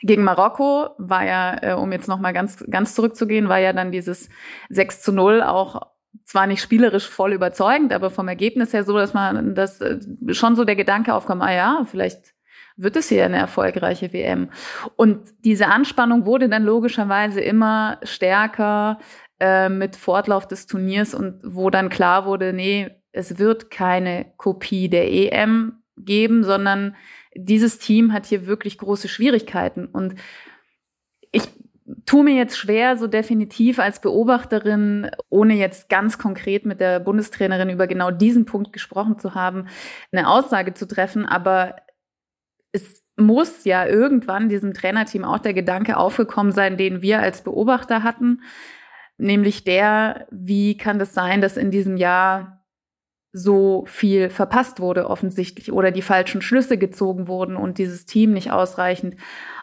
gegen 0.02 0.22
Marokko 0.22 0.90
war 0.98 1.26
ja, 1.26 1.56
äh, 1.62 1.74
um 1.74 1.92
jetzt 1.92 2.08
nochmal 2.08 2.32
ganz, 2.32 2.64
ganz 2.70 2.94
zurückzugehen, 2.94 3.48
war 3.48 3.58
ja 3.58 3.72
dann 3.72 3.92
dieses 3.92 4.30
6 4.70 5.02
zu 5.02 5.12
0 5.12 5.42
auch 5.42 5.90
zwar 6.24 6.46
nicht 6.46 6.62
spielerisch 6.62 7.08
voll 7.08 7.32
überzeugend, 7.32 7.92
aber 7.92 8.10
vom 8.10 8.28
Ergebnis 8.28 8.72
her 8.72 8.84
so, 8.84 8.96
dass 8.96 9.14
man 9.14 9.54
das 9.54 9.80
äh, 9.80 9.98
schon 10.30 10.56
so 10.56 10.64
der 10.64 10.76
Gedanke 10.76 11.12
aufkam, 11.14 11.42
ah 11.42 11.52
ja, 11.52 11.82
vielleicht 11.90 12.34
wird 12.76 12.96
es 12.96 13.08
hier 13.08 13.24
eine 13.24 13.36
erfolgreiche 13.36 14.12
WM. 14.12 14.50
Und 14.96 15.20
diese 15.44 15.68
Anspannung 15.68 16.24
wurde 16.24 16.48
dann 16.48 16.64
logischerweise 16.64 17.40
immer 17.40 17.98
stärker 18.02 18.98
äh, 19.38 19.68
mit 19.68 19.96
Fortlauf 19.96 20.46
des 20.46 20.66
Turniers 20.66 21.14
und 21.14 21.40
wo 21.44 21.70
dann 21.70 21.88
klar 21.88 22.26
wurde, 22.26 22.52
nee, 22.52 22.90
es 23.12 23.38
wird 23.38 23.70
keine 23.70 24.26
Kopie 24.36 24.88
der 24.88 25.10
EM 25.10 25.82
geben, 25.96 26.44
sondern 26.44 26.96
dieses 27.34 27.78
Team 27.78 28.12
hat 28.12 28.26
hier 28.26 28.46
wirklich 28.46 28.78
große 28.78 29.08
Schwierigkeiten. 29.08 29.86
Und 29.86 30.14
ich 31.32 31.48
tue 32.06 32.24
mir 32.24 32.34
jetzt 32.34 32.58
schwer, 32.58 32.96
so 32.96 33.06
definitiv 33.06 33.78
als 33.78 34.00
Beobachterin, 34.00 35.10
ohne 35.28 35.54
jetzt 35.54 35.88
ganz 35.88 36.18
konkret 36.18 36.66
mit 36.66 36.80
der 36.80 37.00
Bundestrainerin 37.00 37.70
über 37.70 37.86
genau 37.86 38.10
diesen 38.10 38.44
Punkt 38.44 38.72
gesprochen 38.72 39.18
zu 39.18 39.34
haben, 39.34 39.66
eine 40.12 40.28
Aussage 40.28 40.74
zu 40.74 40.86
treffen. 40.86 41.26
Aber 41.26 41.76
es 42.72 43.02
muss 43.16 43.64
ja 43.64 43.86
irgendwann 43.86 44.48
diesem 44.48 44.74
Trainerteam 44.74 45.24
auch 45.24 45.38
der 45.38 45.54
Gedanke 45.54 45.96
aufgekommen 45.96 46.52
sein, 46.52 46.76
den 46.76 47.02
wir 47.02 47.20
als 47.20 47.42
Beobachter 47.42 48.02
hatten, 48.02 48.42
nämlich 49.18 49.64
der, 49.64 50.26
wie 50.30 50.76
kann 50.76 50.98
das 50.98 51.12
sein, 51.12 51.40
dass 51.40 51.56
in 51.56 51.70
diesem 51.70 51.96
Jahr 51.96 52.64
so 53.32 53.84
viel 53.86 54.28
verpasst 54.30 54.80
wurde 54.80 55.08
offensichtlich 55.08 55.70
oder 55.70 55.90
die 55.92 56.02
falschen 56.02 56.42
Schlüsse 56.42 56.78
gezogen 56.78 57.28
wurden 57.28 57.56
und 57.56 57.78
dieses 57.78 58.06
Team 58.06 58.32
nicht 58.32 58.50
ausreichend 58.50 59.16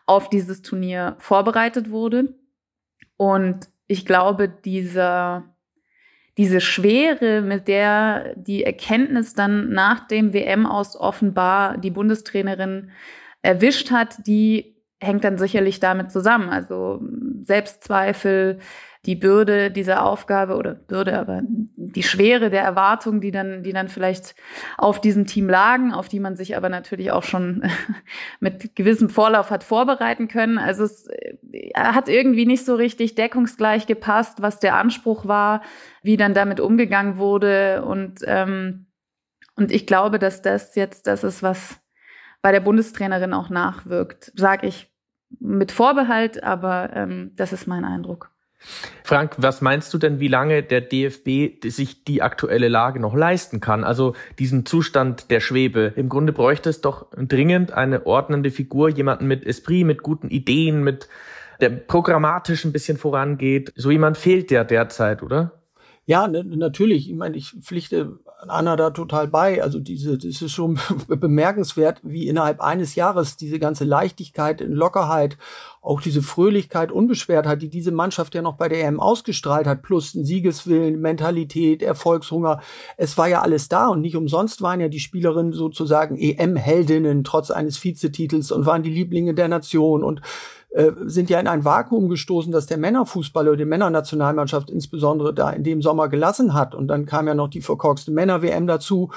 auf 0.06 0.30
dieses 0.30 0.62
Turnier 0.62 1.18
vorbereitet 1.20 1.90
wurde. 1.90 2.36
Und 3.18 3.70
ich 3.88 4.06
glaube, 4.06 4.48
dieser 4.48 5.57
diese 6.38 6.62
Schwere, 6.62 7.42
mit 7.42 7.68
der 7.68 8.36
die 8.36 8.64
Erkenntnis 8.64 9.34
dann 9.34 9.72
nach 9.72 10.08
dem 10.08 10.34
WM 10.34 10.66
aus 10.66 10.96
offenbar 10.96 11.78
die 11.78 11.92
Bundestrainerin 11.92 12.92
erwischt 13.42 13.92
hat, 13.92 14.28
die 14.28 14.77
hängt 15.00 15.24
dann 15.24 15.38
sicherlich 15.38 15.80
damit 15.80 16.12
zusammen. 16.12 16.50
Also 16.50 17.02
Selbstzweifel, 17.44 18.60
die 19.06 19.16
Bürde 19.16 19.72
dieser 19.72 20.06
Aufgabe 20.06 20.58
oder 20.58 20.74
Bürde, 20.74 21.18
aber 21.18 21.42
die 21.46 22.04
Schwere 22.04 22.50
der 22.50 22.64
Erwartungen, 22.64 23.22
die 23.22 23.32
dann, 23.32 23.64
die 23.64 23.72
dann 23.72 23.88
vielleicht 23.88 24.36
auf 24.78 25.00
diesem 25.00 25.26
Team 25.26 25.50
lagen, 25.50 25.94
auf 25.94 26.10
die 26.10 26.20
man 26.20 26.36
sich 26.36 26.58
aber 26.58 26.68
natürlich 26.68 27.12
auch 27.12 27.24
schon 27.24 27.64
mit 28.40 28.76
gewissem 28.76 29.10
Vorlauf 29.10 29.50
hat 29.50 29.64
vorbereiten 29.64 30.28
können. 30.28 30.58
Also 30.58 30.84
es 30.84 31.08
hat 31.74 32.10
irgendwie 32.10 32.46
nicht 32.46 32.66
so 32.66 32.76
richtig 32.76 33.16
deckungsgleich 33.16 33.88
gepasst, 33.88 34.42
was 34.42 34.60
der 34.60 34.76
Anspruch 34.76 35.26
war, 35.26 35.62
wie 36.02 36.18
dann 36.18 36.34
damit 36.34 36.60
umgegangen 36.60 37.18
wurde 37.18 37.86
und 37.86 38.22
ähm, 38.26 38.84
und 39.56 39.72
ich 39.72 39.88
glaube, 39.88 40.20
dass 40.20 40.44
das 40.44 40.76
jetzt 40.76 41.08
das 41.08 41.24
ist, 41.24 41.42
was 41.42 41.80
bei 42.48 42.54
der 42.54 42.62
Bundestrainerin 42.62 43.34
auch 43.34 43.50
nachwirkt. 43.50 44.32
Sage 44.34 44.68
ich 44.68 44.90
mit 45.42 45.74
Vorbehalt, 45.74 46.46
aber 46.46 46.92
ähm, 46.94 47.34
das 47.36 47.52
ist 47.52 47.68
mein 47.68 47.84
Eindruck. 47.84 48.32
Frank, 49.04 49.36
was 49.38 49.60
meinst 49.60 49.94
du 49.94 49.98
denn, 49.98 50.22
wie 50.22 50.30
lange 50.30 50.64
der 50.64 50.80
DFB 50.80 51.62
sich 51.70 52.06
die 52.06 52.22
aktuelle 52.22 52.70
Lage 52.70 53.02
noch 53.02 53.16
leisten 53.16 53.60
kann? 53.60 53.84
Also 53.84 54.16
diesen 54.40 54.66
Zustand 54.66 55.30
der 55.30 55.42
Schwebe. 55.42 55.92
Im 55.98 56.08
Grunde 56.08 56.32
bräuchte 56.32 56.70
es 56.70 56.80
doch 56.80 57.08
dringend 57.18 57.74
eine 57.74 58.06
ordnende 58.06 58.50
Figur, 58.50 58.88
jemanden 58.88 59.28
mit 59.28 59.46
Esprit, 59.46 59.86
mit 59.86 60.02
guten 60.02 60.30
Ideen, 60.30 60.86
mit 60.86 61.10
der 61.60 61.72
programmatisch 61.72 62.64
ein 62.64 62.72
bisschen 62.72 62.98
vorangeht. 62.98 63.74
So 63.76 63.92
jemand 63.92 64.16
fehlt 64.16 64.52
ja 64.52 64.64
derzeit, 64.64 65.22
oder? 65.22 65.64
Ja, 66.06 66.30
natürlich. 66.30 67.10
Ich 67.10 67.16
meine, 67.18 67.36
ich 67.36 67.58
pflichte 67.62 68.20
Anna 68.48 68.76
da 68.76 68.92
total 68.92 69.28
bei. 69.28 69.64
Also 69.64 69.80
diese, 69.80 70.18
das 70.18 70.42
ist 70.42 70.52
schon 70.52 70.80
bemerkenswert, 71.08 72.00
wie 72.04 72.28
innerhalb 72.28 72.62
eines 72.62 72.96
Jahres 72.96 73.36
diese 73.36 73.60
ganze 73.60 73.84
Leichtigkeit, 73.84 74.62
Lockerheit, 74.62 75.38
auch 75.82 76.02
diese 76.02 76.22
Fröhlichkeit, 76.22 76.92
Unbeschwertheit, 76.92 77.62
die 77.62 77.70
diese 77.70 77.92
Mannschaft 77.92 78.36
ja 78.36 78.42
noch 78.42 78.56
bei 78.56 78.70
der 78.70 78.86
EM 78.86 79.00
ausgestrahlt 79.00 79.66
hat, 79.66 79.82
plus 79.82 80.14
ein 80.14 80.26
Siegeswillen, 80.26 81.00
Mentalität, 81.00 81.82
Erfolgshunger. 81.82 82.62
Es 82.98 83.18
war 83.18 83.28
ja 83.28 83.42
alles 83.42 83.70
da 83.70 83.88
und 83.88 84.02
nicht 84.02 84.16
umsonst 84.16 84.62
waren 84.62 84.82
ja 84.82 84.88
die 84.88 85.00
Spielerinnen 85.00 85.54
sozusagen 85.54 86.18
EM-Heldinnen 86.18 87.24
trotz 87.24 87.50
eines 87.50 87.84
Vizetitels 87.84 88.52
und 88.52 88.66
waren 88.66 88.84
die 88.84 88.92
Lieblinge 88.92 89.34
der 89.34 89.48
Nation 89.48 90.04
und 90.04 90.22
äh, 90.70 90.92
sind 91.06 91.30
ja 91.30 91.40
in 91.40 91.48
ein 91.48 91.66
Vakuum 91.66 92.10
gestoßen, 92.10 92.52
das 92.52 92.68
der 92.68 92.78
Männerfußball 92.78 93.48
oder 93.48 93.58
die 93.58 93.66
Männernationalmannschaft 93.66 94.70
insbesondere 94.70 95.34
da 95.34 95.50
in 95.50 95.64
dem 95.64 95.82
Sommer 95.82 96.10
gelassen 96.10 96.54
hat. 96.54 96.76
Und 96.76 96.88
dann 96.88 97.06
kam 97.06 97.28
ja 97.28 97.36
noch 97.36 97.48
die 97.48 97.62
verkorkste 97.62 98.12
Männer-WM 98.12 98.68
dazu. 98.68 99.12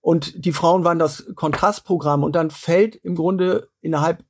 Und 0.00 0.44
die 0.44 0.52
Frauen 0.52 0.84
waren 0.84 0.98
das 0.98 1.26
Kontrastprogramm. 1.34 2.22
Und 2.22 2.36
dann 2.36 2.50
fällt 2.50 2.96
im 2.96 3.14
Grunde 3.14 3.68
innerhalb 3.80 4.24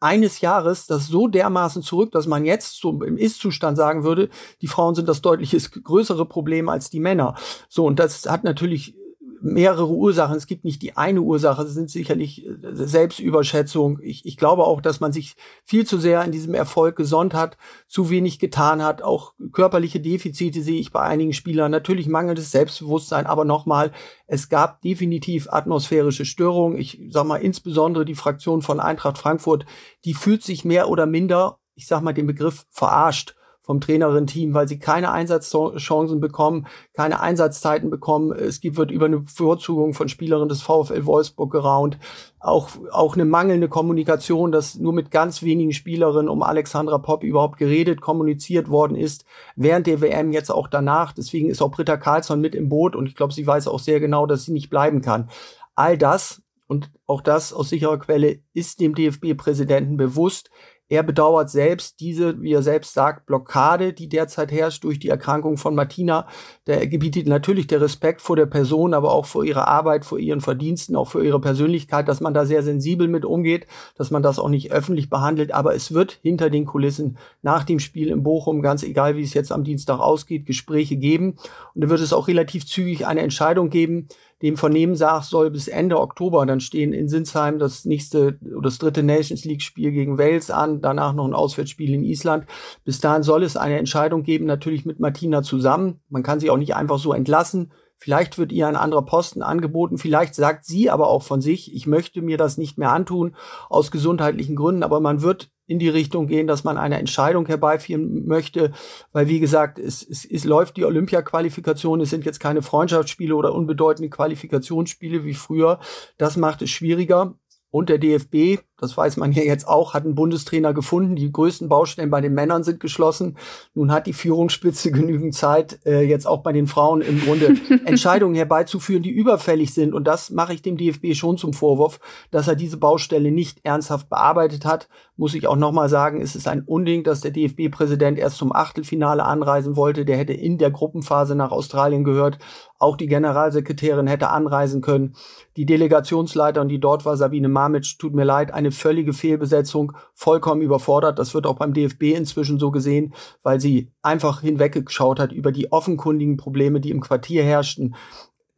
eines 0.00 0.40
Jahres 0.40 0.86
das 0.86 1.06
so 1.06 1.28
dermaßen 1.28 1.82
zurück, 1.82 2.10
dass 2.10 2.26
man 2.26 2.44
jetzt 2.44 2.80
so 2.80 2.90
im 3.02 3.16
Ist-Zustand 3.16 3.76
sagen 3.76 4.02
würde, 4.02 4.30
die 4.60 4.66
Frauen 4.66 4.96
sind 4.96 5.08
das 5.08 5.22
deutlich 5.22 5.56
größere 5.84 6.26
Problem 6.26 6.68
als 6.68 6.90
die 6.90 6.98
Männer. 6.98 7.36
So, 7.68 7.86
und 7.86 8.00
das 8.00 8.26
hat 8.26 8.42
natürlich 8.42 8.96
mehrere 9.42 9.88
Ursachen. 9.88 10.36
Es 10.36 10.46
gibt 10.46 10.64
nicht 10.64 10.82
die 10.82 10.96
eine 10.96 11.20
Ursache, 11.20 11.62
es 11.62 11.74
sind 11.74 11.90
sicherlich 11.90 12.46
äh, 12.46 12.54
Selbstüberschätzung. 12.72 13.98
Ich, 14.02 14.24
ich 14.24 14.36
glaube 14.36 14.64
auch, 14.64 14.80
dass 14.80 15.00
man 15.00 15.12
sich 15.12 15.34
viel 15.64 15.86
zu 15.86 15.98
sehr 15.98 16.24
in 16.24 16.32
diesem 16.32 16.54
Erfolg 16.54 16.96
gesonnt 16.96 17.34
hat, 17.34 17.56
zu 17.88 18.08
wenig 18.10 18.38
getan 18.38 18.82
hat. 18.82 19.02
Auch 19.02 19.34
körperliche 19.52 20.00
Defizite 20.00 20.62
sehe 20.62 20.80
ich 20.80 20.92
bei 20.92 21.00
einigen 21.00 21.32
Spielern. 21.32 21.70
Natürlich 21.70 22.06
mangelndes 22.06 22.50
Selbstbewusstsein, 22.50 23.26
aber 23.26 23.44
nochmal, 23.44 23.92
es 24.26 24.48
gab 24.48 24.80
definitiv 24.82 25.48
atmosphärische 25.50 26.24
Störungen. 26.24 26.78
Ich 26.78 27.00
sag 27.10 27.26
mal, 27.26 27.38
insbesondere 27.38 28.04
die 28.04 28.14
Fraktion 28.14 28.62
von 28.62 28.80
Eintracht 28.80 29.18
Frankfurt, 29.18 29.66
die 30.04 30.14
fühlt 30.14 30.42
sich 30.42 30.64
mehr 30.64 30.88
oder 30.88 31.06
minder, 31.06 31.58
ich 31.74 31.86
sag 31.86 32.02
mal 32.02 32.12
den 32.12 32.26
Begriff 32.26 32.64
verarscht 32.70 33.34
vom 33.62 33.80
Trainerin-Team, 33.80 34.54
weil 34.54 34.66
sie 34.66 34.80
keine 34.80 35.12
Einsatzchancen 35.12 36.20
bekommen, 36.20 36.66
keine 36.94 37.20
Einsatzzeiten 37.20 37.90
bekommen. 37.90 38.32
Es 38.32 38.60
gibt, 38.60 38.76
wird 38.76 38.90
über 38.90 39.06
eine 39.06 39.20
Bevorzugung 39.20 39.94
von 39.94 40.08
Spielerinnen 40.08 40.48
des 40.48 40.62
VfL 40.62 41.06
Wolfsburg 41.06 41.52
geraunt. 41.52 41.96
Auch, 42.40 42.70
auch 42.90 43.14
eine 43.14 43.24
mangelnde 43.24 43.68
Kommunikation, 43.68 44.50
dass 44.50 44.74
nur 44.74 44.92
mit 44.92 45.12
ganz 45.12 45.44
wenigen 45.44 45.72
Spielerinnen 45.72 46.28
um 46.28 46.42
Alexandra 46.42 46.98
Popp 46.98 47.22
überhaupt 47.22 47.56
geredet, 47.56 48.00
kommuniziert 48.00 48.68
worden 48.68 48.96
ist, 48.96 49.24
während 49.54 49.86
der 49.86 50.00
WM 50.00 50.32
jetzt 50.32 50.50
auch 50.50 50.66
danach. 50.66 51.12
Deswegen 51.12 51.48
ist 51.48 51.62
auch 51.62 51.70
Britta 51.70 51.96
Karlsson 51.96 52.40
mit 52.40 52.56
im 52.56 52.68
Boot 52.68 52.96
und 52.96 53.06
ich 53.06 53.14
glaube, 53.14 53.32
sie 53.32 53.46
weiß 53.46 53.68
auch 53.68 53.78
sehr 53.78 54.00
genau, 54.00 54.26
dass 54.26 54.44
sie 54.44 54.52
nicht 54.52 54.70
bleiben 54.70 55.02
kann. 55.02 55.30
All 55.76 55.96
das 55.96 56.42
und 56.66 56.90
auch 57.06 57.20
das 57.20 57.52
aus 57.52 57.68
sicherer 57.68 57.98
Quelle 57.98 58.40
ist 58.54 58.80
dem 58.80 58.94
DFB-Präsidenten 58.94 59.98
bewusst. 59.98 60.50
Er 60.92 61.02
bedauert 61.02 61.48
selbst 61.48 62.00
diese, 62.00 62.42
wie 62.42 62.52
er 62.52 62.60
selbst 62.60 62.92
sagt, 62.92 63.24
Blockade, 63.24 63.94
die 63.94 64.10
derzeit 64.10 64.52
herrscht 64.52 64.84
durch 64.84 64.98
die 64.98 65.08
Erkrankung 65.08 65.56
von 65.56 65.74
Martina. 65.74 66.28
Der 66.66 66.86
gebietet 66.86 67.26
natürlich 67.26 67.66
der 67.66 67.80
Respekt 67.80 68.20
vor 68.20 68.36
der 68.36 68.44
Person, 68.44 68.92
aber 68.92 69.10
auch 69.10 69.24
vor 69.24 69.42
ihrer 69.42 69.68
Arbeit, 69.68 70.04
vor 70.04 70.18
ihren 70.18 70.42
Verdiensten, 70.42 70.94
auch 70.94 71.08
für 71.08 71.24
ihre 71.24 71.40
Persönlichkeit, 71.40 72.08
dass 72.08 72.20
man 72.20 72.34
da 72.34 72.44
sehr 72.44 72.62
sensibel 72.62 73.08
mit 73.08 73.24
umgeht, 73.24 73.66
dass 73.96 74.10
man 74.10 74.22
das 74.22 74.38
auch 74.38 74.50
nicht 74.50 74.70
öffentlich 74.70 75.08
behandelt. 75.08 75.54
Aber 75.54 75.74
es 75.74 75.94
wird 75.94 76.18
hinter 76.20 76.50
den 76.50 76.66
Kulissen 76.66 77.16
nach 77.40 77.64
dem 77.64 77.80
Spiel 77.80 78.08
in 78.08 78.22
Bochum, 78.22 78.60
ganz 78.60 78.82
egal 78.82 79.16
wie 79.16 79.22
es 79.22 79.32
jetzt 79.32 79.50
am 79.50 79.64
Dienstag 79.64 79.98
ausgeht, 79.98 80.44
Gespräche 80.44 80.96
geben. 80.96 81.36
Und 81.74 81.84
da 81.84 81.88
wird 81.88 82.00
es 82.00 82.12
auch 82.12 82.28
relativ 82.28 82.66
zügig 82.66 83.06
eine 83.06 83.22
Entscheidung 83.22 83.70
geben, 83.70 84.08
dem 84.42 84.56
Vernehmen 84.56 84.96
sagt, 84.96 85.26
soll 85.26 85.50
bis 85.50 85.68
Ende 85.68 86.00
Oktober 86.00 86.44
dann 86.44 86.60
stehen 86.60 86.92
in 86.92 87.08
Sinsheim 87.08 87.58
das 87.58 87.84
nächste 87.84 88.38
oder 88.42 88.62
das 88.62 88.78
dritte 88.78 89.02
Nations 89.02 89.44
League 89.44 89.62
Spiel 89.62 89.92
gegen 89.92 90.18
Wales 90.18 90.50
an, 90.50 90.80
danach 90.80 91.12
noch 91.12 91.26
ein 91.26 91.34
Auswärtsspiel 91.34 91.94
in 91.94 92.04
Island. 92.04 92.46
Bis 92.84 93.00
dahin 93.00 93.22
soll 93.22 93.44
es 93.44 93.56
eine 93.56 93.78
Entscheidung 93.78 94.24
geben, 94.24 94.46
natürlich 94.46 94.84
mit 94.84 94.98
Martina 94.98 95.42
zusammen. 95.42 96.00
Man 96.08 96.22
kann 96.22 96.40
sie 96.40 96.50
auch 96.50 96.56
nicht 96.56 96.74
einfach 96.74 96.98
so 96.98 97.12
entlassen. 97.12 97.72
Vielleicht 98.02 98.36
wird 98.36 98.50
ihr 98.50 98.66
ein 98.66 98.74
anderer 98.74 99.04
Posten 99.04 99.42
angeboten. 99.42 99.96
Vielleicht 99.96 100.34
sagt 100.34 100.64
sie 100.64 100.90
aber 100.90 101.06
auch 101.06 101.22
von 101.22 101.40
sich, 101.40 101.72
ich 101.72 101.86
möchte 101.86 102.20
mir 102.20 102.36
das 102.36 102.58
nicht 102.58 102.76
mehr 102.76 102.90
antun 102.90 103.36
aus 103.68 103.92
gesundheitlichen 103.92 104.56
Gründen. 104.56 104.82
Aber 104.82 104.98
man 104.98 105.22
wird 105.22 105.51
in 105.72 105.78
die 105.78 105.88
Richtung 105.88 106.26
gehen, 106.26 106.46
dass 106.46 106.64
man 106.64 106.76
eine 106.76 106.98
Entscheidung 106.98 107.46
herbeiführen 107.46 108.26
möchte, 108.26 108.72
weil 109.12 109.28
wie 109.28 109.40
gesagt, 109.40 109.78
es, 109.78 110.06
es, 110.06 110.24
es 110.24 110.44
läuft 110.44 110.76
die 110.76 110.84
Olympia-Qualifikation, 110.84 112.00
es 112.02 112.10
sind 112.10 112.24
jetzt 112.26 112.40
keine 112.40 112.60
Freundschaftsspiele 112.60 113.34
oder 113.34 113.54
unbedeutende 113.54 114.10
Qualifikationsspiele 114.10 115.24
wie 115.24 115.34
früher. 115.34 115.80
Das 116.18 116.36
macht 116.36 116.60
es 116.62 116.70
schwieriger. 116.70 117.34
Und 117.72 117.88
der 117.88 117.96
DFB, 117.96 118.62
das 118.76 118.98
weiß 118.98 119.16
man 119.16 119.32
ja 119.32 119.42
jetzt 119.42 119.66
auch, 119.66 119.94
hat 119.94 120.04
einen 120.04 120.14
Bundestrainer 120.14 120.74
gefunden. 120.74 121.16
Die 121.16 121.32
größten 121.32 121.70
Baustellen 121.70 122.10
bei 122.10 122.20
den 122.20 122.34
Männern 122.34 122.64
sind 122.64 122.80
geschlossen. 122.80 123.38
Nun 123.72 123.90
hat 123.90 124.06
die 124.06 124.12
Führungsspitze 124.12 124.90
genügend 124.92 125.34
Zeit, 125.34 125.80
äh, 125.86 126.02
jetzt 126.02 126.26
auch 126.26 126.42
bei 126.42 126.52
den 126.52 126.66
Frauen 126.66 127.00
im 127.00 127.18
Grunde 127.22 127.54
Entscheidungen 127.86 128.34
herbeizuführen, 128.34 129.02
die 129.02 129.10
überfällig 129.10 129.72
sind. 129.72 129.94
Und 129.94 130.04
das 130.04 130.28
mache 130.28 130.52
ich 130.52 130.60
dem 130.60 130.76
DFB 130.76 131.14
schon 131.14 131.38
zum 131.38 131.54
Vorwurf, 131.54 131.98
dass 132.30 132.46
er 132.46 132.56
diese 132.56 132.76
Baustelle 132.76 133.32
nicht 133.32 133.60
ernsthaft 133.64 134.10
bearbeitet 134.10 134.66
hat. 134.66 134.90
Muss 135.16 135.34
ich 135.34 135.46
auch 135.46 135.56
nochmal 135.56 135.88
sagen, 135.88 136.20
es 136.20 136.36
ist 136.36 136.46
ein 136.46 136.60
Unding, 136.60 137.04
dass 137.04 137.22
der 137.22 137.30
DFB-Präsident 137.30 138.18
erst 138.18 138.36
zum 138.36 138.54
Achtelfinale 138.54 139.24
anreisen 139.24 139.76
wollte. 139.76 140.04
Der 140.04 140.18
hätte 140.18 140.34
in 140.34 140.58
der 140.58 140.70
Gruppenphase 140.70 141.34
nach 141.34 141.52
Australien 141.52 142.04
gehört. 142.04 142.38
Auch 142.82 142.96
die 142.96 143.06
Generalsekretärin 143.06 144.08
hätte 144.08 144.30
anreisen 144.30 144.80
können. 144.80 145.14
Die 145.56 145.66
Delegationsleiterin, 145.66 146.68
die 146.68 146.80
dort 146.80 147.04
war, 147.04 147.16
Sabine 147.16 147.48
Mamic, 147.48 147.96
tut 147.96 148.12
mir 148.12 148.24
leid, 148.24 148.52
eine 148.52 148.72
völlige 148.72 149.12
Fehlbesetzung, 149.12 149.92
vollkommen 150.14 150.62
überfordert. 150.62 151.20
Das 151.20 151.32
wird 151.32 151.46
auch 151.46 151.58
beim 151.58 151.74
DFB 151.74 152.14
inzwischen 152.16 152.58
so 152.58 152.72
gesehen, 152.72 153.14
weil 153.44 153.60
sie 153.60 153.92
einfach 154.02 154.40
hinweggeschaut 154.40 155.20
hat 155.20 155.30
über 155.30 155.52
die 155.52 155.70
offenkundigen 155.70 156.36
Probleme, 156.36 156.80
die 156.80 156.90
im 156.90 157.00
Quartier 157.00 157.44
herrschten. 157.44 157.94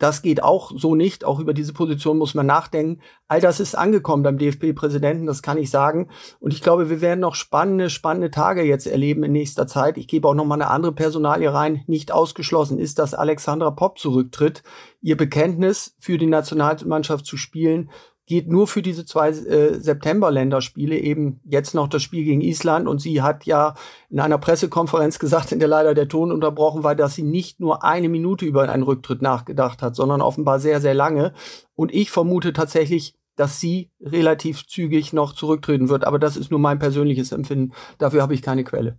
Das 0.05 0.21
geht 0.21 0.43
auch 0.43 0.71
so 0.77 0.95
nicht. 0.95 1.25
Auch 1.25 1.41
über 1.41 1.55
diese 1.55 1.73
Position 1.73 2.19
muss 2.19 2.35
man 2.35 2.45
nachdenken. 2.45 3.01
All 3.27 3.41
das 3.41 3.59
ist 3.59 3.75
angekommen 3.75 4.23
beim 4.23 4.37
DFB-Präsidenten, 4.37 5.25
das 5.25 5.41
kann 5.41 5.57
ich 5.57 5.71
sagen. 5.71 6.11
Und 6.41 6.53
ich 6.53 6.61
glaube, 6.61 6.91
wir 6.91 7.01
werden 7.01 7.21
noch 7.21 7.35
spannende, 7.35 7.89
spannende 7.89 8.31
Tage 8.31 8.65
jetzt 8.65 8.87
erleben 8.87 9.25
in 9.25 9.33
nächster 9.33 9.67
Zeit. 9.67 9.97
Ich 9.97 10.07
gebe 10.07 10.29
auch 10.29 10.35
noch 10.35 10.45
mal 10.45 10.57
eine 10.57 10.69
andere 10.69 10.93
Personalie 10.93 11.51
rein. 11.55 11.85
Nicht 11.87 12.13
ausgeschlossen 12.13 12.79
ist, 12.79 12.99
dass 12.99 13.15
Alexandra 13.15 13.71
Popp 13.71 13.99
zurücktritt. 13.99 14.63
Ihr 15.01 15.17
Bekenntnis 15.17 15.97
für 15.99 16.19
die 16.19 16.27
Nationalmannschaft 16.27 17.25
zu 17.25 17.39
spielen 17.39 17.89
geht 18.27 18.49
nur 18.49 18.67
für 18.67 18.83
diese 18.83 19.05
zwei 19.05 19.29
äh, 19.29 19.79
September-Länderspiele, 19.79 20.99
eben 20.99 21.41
jetzt 21.45 21.75
noch 21.75 21.89
das 21.89 22.03
Spiel 22.03 22.25
gegen 22.25 22.41
Island. 22.41 22.89
Und 22.89 23.01
sie 23.01 23.23
hat 23.23 23.45
ja 23.45 23.75
in 24.09 24.21
einer 24.21 24.39
Pressekonferenz 24.39 25.19
gesagt, 25.19 25.53
in 25.53 25.59
der 25.59 25.69
leider 25.69 25.95
der 25.95 26.09
Ton 26.09 26.33
unterbrochen 26.33 26.83
war, 26.83 26.95
dass 26.95 27.15
sie 27.15 27.23
nicht 27.23 27.61
nur 27.61 27.85
eine 27.85 28.09
Minute 28.09 28.47
über 28.47 28.69
einen 28.69 28.83
Rücktritt 28.83 29.21
nachgedacht 29.21 29.83
hat, 29.83 29.95
sondern 29.95 30.23
offenbar 30.23 30.59
sehr, 30.59 30.81
sehr 30.81 30.95
lange. 30.95 31.35
Und 31.75 31.93
ich 31.93 32.11
vermute 32.11 32.53
tatsächlich, 32.53 33.15
dass 33.37 33.61
sie 33.61 33.91
relativ 34.01 34.67
zügig 34.67 35.13
noch 35.13 35.33
zurücktreten 35.33 35.89
wird. 35.89 36.07
Aber 36.07 36.19
das 36.19 36.37
ist 36.37 36.51
nur 36.51 36.61
mein 36.61 36.79
persönliches 36.79 37.33
Empfinden. 37.33 37.73
Dafür 37.99 38.23
habe 38.23 38.35
ich 38.35 38.43
keine 38.43 38.65
Quelle. 38.65 38.99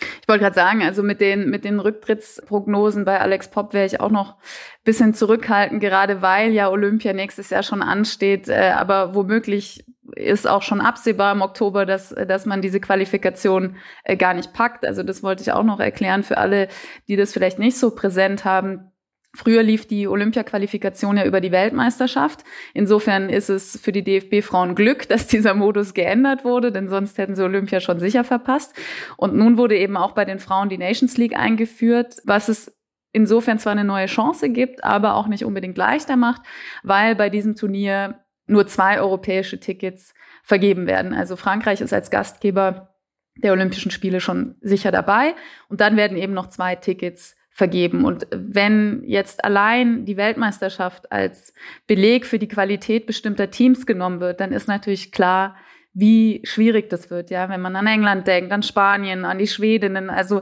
Ich 0.00 0.28
wollte 0.28 0.42
gerade 0.42 0.54
sagen, 0.54 0.82
also 0.82 1.02
mit 1.02 1.20
den, 1.20 1.50
mit 1.50 1.64
den 1.64 1.80
Rücktrittsprognosen 1.80 3.04
bei 3.04 3.20
Alex 3.20 3.50
Pop 3.50 3.72
wäre 3.72 3.86
ich 3.86 4.00
auch 4.00 4.10
noch 4.10 4.36
bisschen 4.84 5.14
zurückhaltend, 5.14 5.80
gerade 5.80 6.22
weil 6.22 6.52
ja 6.52 6.70
Olympia 6.70 7.12
nächstes 7.12 7.50
Jahr 7.50 7.62
schon 7.62 7.82
ansteht, 7.82 8.48
äh, 8.48 8.72
aber 8.76 9.14
womöglich 9.14 9.84
ist 10.16 10.48
auch 10.48 10.62
schon 10.62 10.80
absehbar 10.80 11.32
im 11.32 11.42
Oktober, 11.42 11.86
dass, 11.86 12.08
dass 12.10 12.46
man 12.46 12.62
diese 12.62 12.80
Qualifikation 12.80 13.76
äh, 14.04 14.16
gar 14.16 14.34
nicht 14.34 14.52
packt. 14.52 14.84
Also 14.84 15.02
das 15.02 15.22
wollte 15.22 15.42
ich 15.42 15.52
auch 15.52 15.62
noch 15.62 15.80
erklären 15.80 16.22
für 16.22 16.38
alle, 16.38 16.68
die 17.08 17.16
das 17.16 17.32
vielleicht 17.32 17.58
nicht 17.58 17.78
so 17.78 17.94
präsent 17.94 18.44
haben. 18.44 18.89
Früher 19.32 19.62
lief 19.62 19.86
die 19.86 20.08
Olympia-Qualifikation 20.08 21.16
ja 21.16 21.24
über 21.24 21.40
die 21.40 21.52
Weltmeisterschaft. 21.52 22.42
Insofern 22.74 23.30
ist 23.30 23.48
es 23.48 23.80
für 23.80 23.92
die 23.92 24.02
DFB-Frauen 24.02 24.74
Glück, 24.74 25.08
dass 25.08 25.28
dieser 25.28 25.54
Modus 25.54 25.94
geändert 25.94 26.44
wurde, 26.44 26.72
denn 26.72 26.88
sonst 26.88 27.16
hätten 27.16 27.36
sie 27.36 27.44
Olympia 27.44 27.80
schon 27.80 28.00
sicher 28.00 28.24
verpasst. 28.24 28.74
Und 29.16 29.36
nun 29.36 29.56
wurde 29.56 29.78
eben 29.78 29.96
auch 29.96 30.12
bei 30.12 30.24
den 30.24 30.40
Frauen 30.40 30.68
die 30.68 30.78
Nations 30.78 31.16
League 31.16 31.36
eingeführt, 31.36 32.16
was 32.24 32.48
es 32.48 32.76
insofern 33.12 33.58
zwar 33.58 33.72
eine 33.72 33.84
neue 33.84 34.06
Chance 34.06 34.50
gibt, 34.50 34.82
aber 34.84 35.14
auch 35.14 35.28
nicht 35.28 35.44
unbedingt 35.44 35.78
leichter 35.78 36.16
macht, 36.16 36.42
weil 36.82 37.14
bei 37.14 37.30
diesem 37.30 37.54
Turnier 37.54 38.20
nur 38.46 38.66
zwei 38.66 39.00
europäische 39.00 39.60
Tickets 39.60 40.12
vergeben 40.42 40.86
werden. 40.86 41.14
Also 41.14 41.36
Frankreich 41.36 41.80
ist 41.80 41.92
als 41.92 42.10
Gastgeber 42.10 42.94
der 43.36 43.52
Olympischen 43.52 43.90
Spiele 43.90 44.20
schon 44.20 44.56
sicher 44.60 44.90
dabei 44.90 45.34
und 45.68 45.80
dann 45.80 45.96
werden 45.96 46.16
eben 46.16 46.34
noch 46.34 46.48
zwei 46.48 46.74
Tickets 46.74 47.36
vergeben. 47.60 48.06
Und 48.06 48.26
wenn 48.30 49.02
jetzt 49.04 49.44
allein 49.44 50.06
die 50.06 50.16
Weltmeisterschaft 50.16 51.12
als 51.12 51.52
Beleg 51.86 52.24
für 52.24 52.38
die 52.38 52.48
Qualität 52.48 53.04
bestimmter 53.04 53.50
Teams 53.50 53.84
genommen 53.84 54.20
wird, 54.20 54.40
dann 54.40 54.50
ist 54.50 54.66
natürlich 54.66 55.12
klar, 55.12 55.56
wie 55.92 56.40
schwierig 56.44 56.88
das 56.88 57.10
wird, 57.10 57.28
ja, 57.30 57.50
wenn 57.50 57.60
man 57.60 57.76
an 57.76 57.86
England 57.86 58.26
denkt, 58.26 58.50
an 58.50 58.62
Spanien, 58.62 59.26
an 59.26 59.36
die 59.36 59.46
Schwedinnen, 59.46 60.08
also 60.08 60.40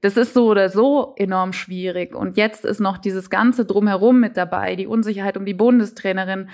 das 0.00 0.16
ist 0.16 0.34
so 0.34 0.48
oder 0.48 0.68
so 0.68 1.14
enorm 1.16 1.52
schwierig. 1.52 2.16
Und 2.16 2.36
jetzt 2.36 2.64
ist 2.64 2.80
noch 2.80 2.98
dieses 2.98 3.30
ganze 3.30 3.64
Drumherum 3.64 4.18
mit 4.18 4.36
dabei, 4.36 4.74
die 4.74 4.88
Unsicherheit 4.88 5.36
um 5.36 5.44
die 5.44 5.54
Bundestrainerin, 5.54 6.48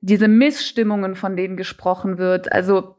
diese 0.00 0.28
Missstimmungen, 0.28 1.16
von 1.16 1.36
denen 1.36 1.58
gesprochen 1.58 2.16
wird. 2.16 2.50
Also 2.50 2.96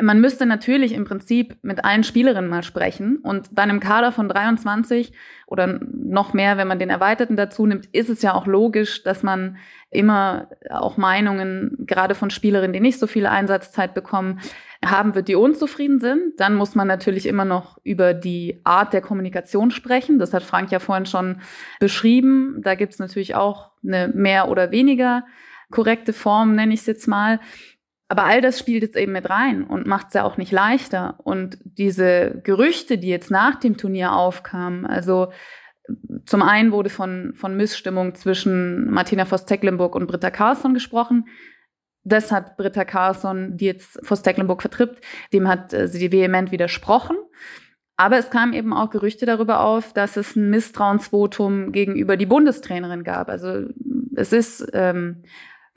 man 0.00 0.20
müsste 0.20 0.46
natürlich 0.46 0.92
im 0.92 1.04
Prinzip 1.04 1.56
mit 1.62 1.84
allen 1.84 2.04
Spielerinnen 2.04 2.50
mal 2.50 2.62
sprechen. 2.62 3.18
Und 3.18 3.54
bei 3.54 3.62
einem 3.62 3.80
Kader 3.80 4.12
von 4.12 4.28
23 4.28 5.12
oder 5.46 5.80
noch 5.92 6.32
mehr, 6.32 6.56
wenn 6.56 6.68
man 6.68 6.78
den 6.78 6.90
Erweiterten 6.90 7.36
dazu 7.36 7.66
nimmt, 7.66 7.86
ist 7.86 8.08
es 8.08 8.22
ja 8.22 8.34
auch 8.34 8.46
logisch, 8.46 9.02
dass 9.02 9.22
man 9.22 9.56
immer 9.90 10.48
auch 10.70 10.96
Meinungen, 10.96 11.76
gerade 11.86 12.14
von 12.14 12.30
Spielerinnen, 12.30 12.72
die 12.72 12.80
nicht 12.80 12.98
so 12.98 13.06
viel 13.06 13.26
Einsatzzeit 13.26 13.94
bekommen, 13.94 14.40
haben 14.84 15.14
wird, 15.14 15.28
die 15.28 15.34
unzufrieden 15.34 15.98
sind. 15.98 16.38
Dann 16.38 16.54
muss 16.54 16.74
man 16.74 16.86
natürlich 16.86 17.26
immer 17.26 17.44
noch 17.44 17.78
über 17.82 18.14
die 18.14 18.60
Art 18.64 18.92
der 18.92 19.00
Kommunikation 19.00 19.70
sprechen. 19.70 20.18
Das 20.18 20.32
hat 20.32 20.42
Frank 20.42 20.70
ja 20.70 20.78
vorhin 20.78 21.06
schon 21.06 21.40
beschrieben. 21.80 22.60
Da 22.62 22.74
gibt 22.74 22.92
es 22.92 22.98
natürlich 22.98 23.34
auch 23.34 23.72
eine 23.82 24.08
mehr 24.08 24.48
oder 24.48 24.70
weniger 24.70 25.24
korrekte 25.70 26.12
Form, 26.12 26.54
nenne 26.54 26.74
ich 26.74 26.80
es 26.80 26.86
jetzt 26.86 27.08
mal. 27.08 27.40
Aber 28.08 28.24
all 28.24 28.40
das 28.40 28.58
spielt 28.58 28.82
jetzt 28.82 28.96
eben 28.96 29.12
mit 29.12 29.28
rein 29.28 29.64
und 29.64 29.86
macht 29.86 30.08
es 30.08 30.14
ja 30.14 30.24
auch 30.24 30.38
nicht 30.38 30.50
leichter. 30.50 31.18
Und 31.24 31.58
diese 31.62 32.40
Gerüchte, 32.42 32.96
die 32.96 33.08
jetzt 33.08 33.30
nach 33.30 33.56
dem 33.56 33.76
Turnier 33.76 34.14
aufkamen, 34.14 34.86
also 34.86 35.30
zum 36.24 36.42
einen 36.42 36.72
wurde 36.72 36.90
von, 36.90 37.34
von 37.34 37.56
Missstimmung 37.56 38.14
zwischen 38.14 38.90
Martina 38.90 39.24
Voss-Tecklenburg 39.24 39.94
und 39.94 40.06
Britta 40.06 40.30
Carlsson 40.30 40.74
gesprochen. 40.74 41.26
Das 42.04 42.32
hat 42.32 42.56
Britta 42.56 42.84
Carlsson, 42.84 43.56
die 43.56 43.66
jetzt 43.66 43.98
Voss-Tecklenburg 44.02 44.62
vertritt, 44.62 45.00
dem 45.32 45.48
hat 45.48 45.72
äh, 45.72 45.88
sie 45.88 46.10
vehement 46.10 46.50
widersprochen. 46.50 47.16
Aber 47.96 48.16
es 48.16 48.30
kamen 48.30 48.52
eben 48.52 48.72
auch 48.72 48.90
Gerüchte 48.90 49.26
darüber 49.26 49.60
auf, 49.60 49.92
dass 49.92 50.16
es 50.16 50.36
ein 50.36 50.50
Misstrauensvotum 50.50 51.72
gegenüber 51.72 52.16
die 52.16 52.26
Bundestrainerin 52.26 53.02
gab. 53.02 53.28
Also 53.28 53.66
es 54.14 54.32
ist 54.32 54.66
ähm, 54.72 55.24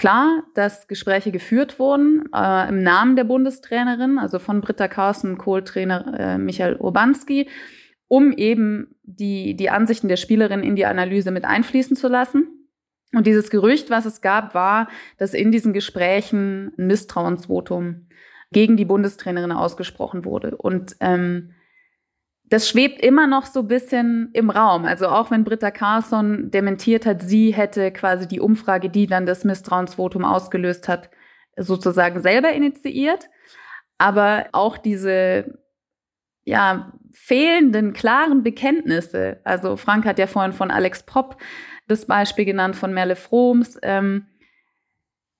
klar, 0.01 0.43
dass 0.55 0.87
Gespräche 0.87 1.31
geführt 1.31 1.77
wurden 1.77 2.23
äh, 2.33 2.67
im 2.67 2.81
Namen 2.81 3.15
der 3.15 3.23
Bundestrainerin, 3.23 4.17
also 4.17 4.39
von 4.39 4.59
Britta 4.59 4.87
Carsten, 4.87 5.37
Co-Trainer 5.37 6.19
äh, 6.19 6.37
Michael 6.39 6.77
Urbanski, 6.77 7.47
um 8.07 8.31
eben 8.31 8.95
die, 9.03 9.55
die 9.55 9.69
Ansichten 9.69 10.07
der 10.07 10.15
Spielerin 10.17 10.63
in 10.63 10.75
die 10.75 10.87
Analyse 10.87 11.29
mit 11.29 11.45
einfließen 11.45 11.95
zu 11.95 12.07
lassen. 12.07 12.67
Und 13.13 13.27
dieses 13.27 13.51
Gerücht, 13.51 13.91
was 13.91 14.05
es 14.05 14.21
gab, 14.21 14.55
war, 14.55 14.87
dass 15.19 15.35
in 15.35 15.51
diesen 15.51 15.71
Gesprächen 15.71 16.73
ein 16.79 16.87
Misstrauensvotum 16.87 18.07
gegen 18.51 18.77
die 18.77 18.85
Bundestrainerin 18.85 19.51
ausgesprochen 19.51 20.25
wurde. 20.25 20.57
Und 20.57 20.95
ähm, 20.99 21.51
das 22.51 22.67
schwebt 22.67 22.99
immer 23.01 23.27
noch 23.27 23.45
so 23.45 23.61
ein 23.61 23.67
bisschen 23.69 24.29
im 24.33 24.49
Raum. 24.49 24.83
Also 24.83 25.07
auch 25.07 25.31
wenn 25.31 25.45
Britta 25.45 25.71
Carlson 25.71 26.51
dementiert 26.51 27.05
hat, 27.05 27.21
sie 27.21 27.51
hätte 27.51 27.91
quasi 27.91 28.27
die 28.27 28.41
Umfrage, 28.41 28.89
die 28.89 29.07
dann 29.07 29.25
das 29.25 29.45
Misstrauensvotum 29.45 30.25
ausgelöst 30.25 30.89
hat, 30.89 31.09
sozusagen 31.55 32.21
selber 32.21 32.51
initiiert. 32.51 33.29
Aber 33.97 34.47
auch 34.51 34.77
diese, 34.77 35.59
ja, 36.43 36.91
fehlenden 37.13 37.93
klaren 37.93 38.43
Bekenntnisse. 38.43 39.39
Also 39.45 39.77
Frank 39.77 40.05
hat 40.05 40.19
ja 40.19 40.27
vorhin 40.27 40.51
von 40.51 40.71
Alex 40.71 41.03
Popp 41.03 41.37
das 41.87 42.05
Beispiel 42.05 42.43
genannt, 42.43 42.75
von 42.75 42.93
Merle 42.93 43.15
Froms. 43.15 43.79
Ähm, 43.81 44.27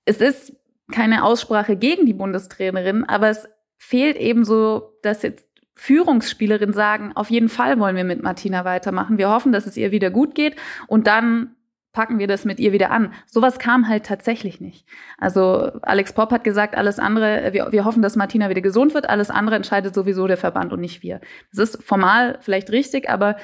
es 0.06 0.16
ist 0.22 0.56
keine 0.90 1.24
Aussprache 1.24 1.76
gegen 1.76 2.06
die 2.06 2.14
Bundestrainerin, 2.14 3.04
aber 3.04 3.28
es 3.28 3.46
fehlt 3.76 4.16
eben 4.16 4.46
so, 4.46 4.98
dass 5.02 5.20
jetzt 5.20 5.51
Führungsspielerin 5.82 6.72
sagen, 6.72 7.10
auf 7.16 7.28
jeden 7.28 7.48
Fall 7.48 7.80
wollen 7.80 7.96
wir 7.96 8.04
mit 8.04 8.22
Martina 8.22 8.64
weitermachen. 8.64 9.18
Wir 9.18 9.30
hoffen, 9.30 9.50
dass 9.50 9.66
es 9.66 9.76
ihr 9.76 9.90
wieder 9.90 10.10
gut 10.10 10.36
geht 10.36 10.54
und 10.86 11.08
dann 11.08 11.56
packen 11.92 12.20
wir 12.20 12.28
das 12.28 12.44
mit 12.44 12.60
ihr 12.60 12.70
wieder 12.72 12.92
an. 12.92 13.12
Sowas 13.26 13.58
kam 13.58 13.88
halt 13.88 14.06
tatsächlich 14.06 14.60
nicht. 14.60 14.86
Also 15.18 15.72
Alex 15.82 16.12
Popp 16.12 16.30
hat 16.30 16.44
gesagt, 16.44 16.76
alles 16.76 17.00
andere, 17.00 17.52
wir, 17.52 17.72
wir 17.72 17.84
hoffen, 17.84 18.00
dass 18.00 18.14
Martina 18.14 18.48
wieder 18.48 18.60
gesund 18.60 18.94
wird, 18.94 19.10
alles 19.10 19.28
andere 19.28 19.56
entscheidet 19.56 19.92
sowieso 19.92 20.28
der 20.28 20.36
Verband 20.36 20.72
und 20.72 20.78
nicht 20.78 21.02
wir. 21.02 21.20
Das 21.52 21.70
ist 21.70 21.82
formal 21.82 22.38
vielleicht 22.42 22.70
richtig, 22.70 23.10
aber 23.10 23.36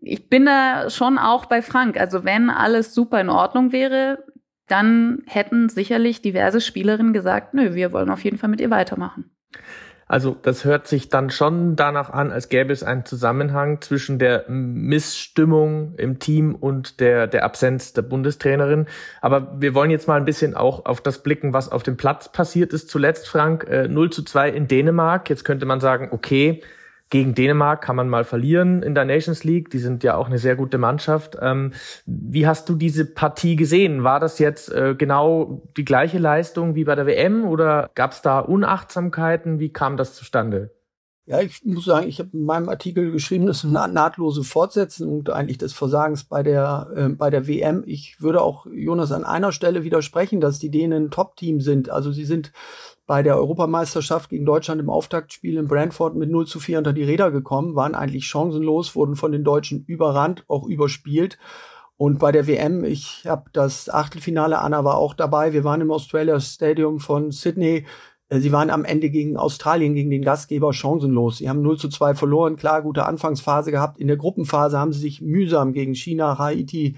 ich 0.00 0.28
bin 0.28 0.46
da 0.46 0.90
schon 0.90 1.16
auch 1.16 1.46
bei 1.46 1.62
Frank. 1.62 1.96
Also 1.96 2.24
wenn 2.24 2.50
alles 2.50 2.92
super 2.92 3.20
in 3.20 3.30
Ordnung 3.30 3.70
wäre, 3.70 4.24
dann 4.66 5.22
hätten 5.26 5.68
sicherlich 5.68 6.22
diverse 6.22 6.60
Spielerinnen 6.60 7.12
gesagt, 7.12 7.54
nö, 7.54 7.74
wir 7.74 7.92
wollen 7.92 8.10
auf 8.10 8.24
jeden 8.24 8.36
Fall 8.36 8.50
mit 8.50 8.60
ihr 8.60 8.70
weitermachen. 8.70 9.30
Also 10.08 10.34
das 10.40 10.64
hört 10.64 10.88
sich 10.88 11.10
dann 11.10 11.30
schon 11.30 11.76
danach 11.76 12.08
an, 12.10 12.32
als 12.32 12.48
gäbe 12.48 12.72
es 12.72 12.82
einen 12.82 13.04
Zusammenhang 13.04 13.82
zwischen 13.82 14.18
der 14.18 14.46
Missstimmung 14.48 15.94
im 15.98 16.18
Team 16.18 16.54
und 16.54 16.98
der, 17.00 17.26
der 17.26 17.44
Absenz 17.44 17.92
der 17.92 18.02
Bundestrainerin. 18.02 18.86
Aber 19.20 19.60
wir 19.60 19.74
wollen 19.74 19.90
jetzt 19.90 20.08
mal 20.08 20.16
ein 20.16 20.24
bisschen 20.24 20.54
auch 20.54 20.86
auf 20.86 21.02
das 21.02 21.22
blicken, 21.22 21.52
was 21.52 21.70
auf 21.70 21.82
dem 21.82 21.98
Platz 21.98 22.32
passiert 22.32 22.72
ist. 22.72 22.88
Zuletzt, 22.88 23.28
Frank, 23.28 23.66
äh, 23.68 23.86
0 23.86 24.10
zu 24.10 24.22
2 24.24 24.48
in 24.48 24.66
Dänemark. 24.66 25.28
Jetzt 25.28 25.44
könnte 25.44 25.66
man 25.66 25.80
sagen, 25.80 26.08
okay, 26.10 26.62
gegen 27.10 27.34
Dänemark 27.34 27.82
kann 27.82 27.96
man 27.96 28.08
mal 28.08 28.24
verlieren 28.24 28.82
in 28.82 28.94
der 28.94 29.04
Nations 29.04 29.44
League. 29.44 29.70
Die 29.70 29.78
sind 29.78 30.04
ja 30.04 30.16
auch 30.16 30.26
eine 30.26 30.38
sehr 30.38 30.56
gute 30.56 30.78
Mannschaft. 30.78 31.38
Ähm, 31.40 31.72
wie 32.06 32.46
hast 32.46 32.68
du 32.68 32.74
diese 32.74 33.06
Partie 33.06 33.56
gesehen? 33.56 34.04
War 34.04 34.20
das 34.20 34.38
jetzt 34.38 34.70
äh, 34.70 34.94
genau 34.96 35.62
die 35.76 35.84
gleiche 35.84 36.18
Leistung 36.18 36.74
wie 36.74 36.84
bei 36.84 36.94
der 36.94 37.06
WM 37.06 37.44
oder 37.44 37.90
gab 37.94 38.12
es 38.12 38.22
da 38.22 38.40
Unachtsamkeiten? 38.40 39.58
Wie 39.58 39.72
kam 39.72 39.96
das 39.96 40.14
zustande? 40.14 40.70
Ja, 41.28 41.42
ich 41.42 41.62
muss 41.62 41.84
sagen, 41.84 42.08
ich 42.08 42.20
habe 42.20 42.30
in 42.32 42.44
meinem 42.44 42.70
Artikel 42.70 43.12
geschrieben, 43.12 43.46
das 43.46 43.62
ist 43.62 43.76
eine 43.76 43.92
nahtlose 43.92 44.44
Fortsetzung 44.44 45.28
eigentlich 45.28 45.58
des 45.58 45.74
Versagens 45.74 46.24
bei 46.24 46.42
der, 46.42 46.90
äh, 46.96 47.08
bei 47.10 47.28
der 47.28 47.46
WM. 47.46 47.84
Ich 47.86 48.22
würde 48.22 48.40
auch 48.40 48.64
Jonas 48.64 49.12
an 49.12 49.24
einer 49.24 49.52
Stelle 49.52 49.84
widersprechen, 49.84 50.40
dass 50.40 50.58
die 50.58 50.70
Dänen 50.70 51.04
ein 51.04 51.10
Top-Team 51.10 51.60
sind. 51.60 51.90
Also 51.90 52.12
sie 52.12 52.24
sind 52.24 52.52
bei 53.08 53.22
der 53.22 53.38
Europameisterschaft 53.38 54.28
gegen 54.28 54.44
Deutschland 54.44 54.82
im 54.82 54.90
Auftaktspiel 54.90 55.56
in 55.56 55.66
Brantford 55.66 56.14
mit 56.14 56.30
0 56.30 56.46
zu 56.46 56.60
4 56.60 56.76
unter 56.76 56.92
die 56.92 57.04
Räder 57.04 57.30
gekommen, 57.30 57.74
waren 57.74 57.94
eigentlich 57.94 58.26
chancenlos, 58.26 58.94
wurden 58.94 59.16
von 59.16 59.32
den 59.32 59.44
Deutschen 59.44 59.82
überrannt, 59.86 60.44
auch 60.46 60.66
überspielt. 60.66 61.38
Und 61.96 62.18
bei 62.18 62.32
der 62.32 62.46
WM, 62.46 62.84
ich 62.84 63.24
habe 63.26 63.48
das 63.54 63.88
Achtelfinale, 63.88 64.58
Anna 64.58 64.84
war 64.84 64.98
auch 64.98 65.14
dabei, 65.14 65.54
wir 65.54 65.64
waren 65.64 65.80
im 65.80 65.90
Australia 65.90 66.38
Stadium 66.38 67.00
von 67.00 67.30
Sydney. 67.30 67.86
Äh, 68.28 68.40
sie 68.40 68.52
waren 68.52 68.68
am 68.68 68.84
Ende 68.84 69.08
gegen 69.08 69.38
Australien, 69.38 69.94
gegen 69.94 70.10
den 70.10 70.22
Gastgeber, 70.22 70.74
chancenlos. 70.74 71.38
Sie 71.38 71.48
haben 71.48 71.62
0 71.62 71.78
zu 71.78 71.88
2 71.88 72.14
verloren, 72.14 72.56
klar, 72.56 72.82
gute 72.82 73.06
Anfangsphase 73.06 73.70
gehabt. 73.70 73.98
In 73.98 74.08
der 74.08 74.18
Gruppenphase 74.18 74.78
haben 74.78 74.92
sie 74.92 75.00
sich 75.00 75.22
mühsam 75.22 75.72
gegen 75.72 75.94
China, 75.94 76.38
Haiti, 76.38 76.96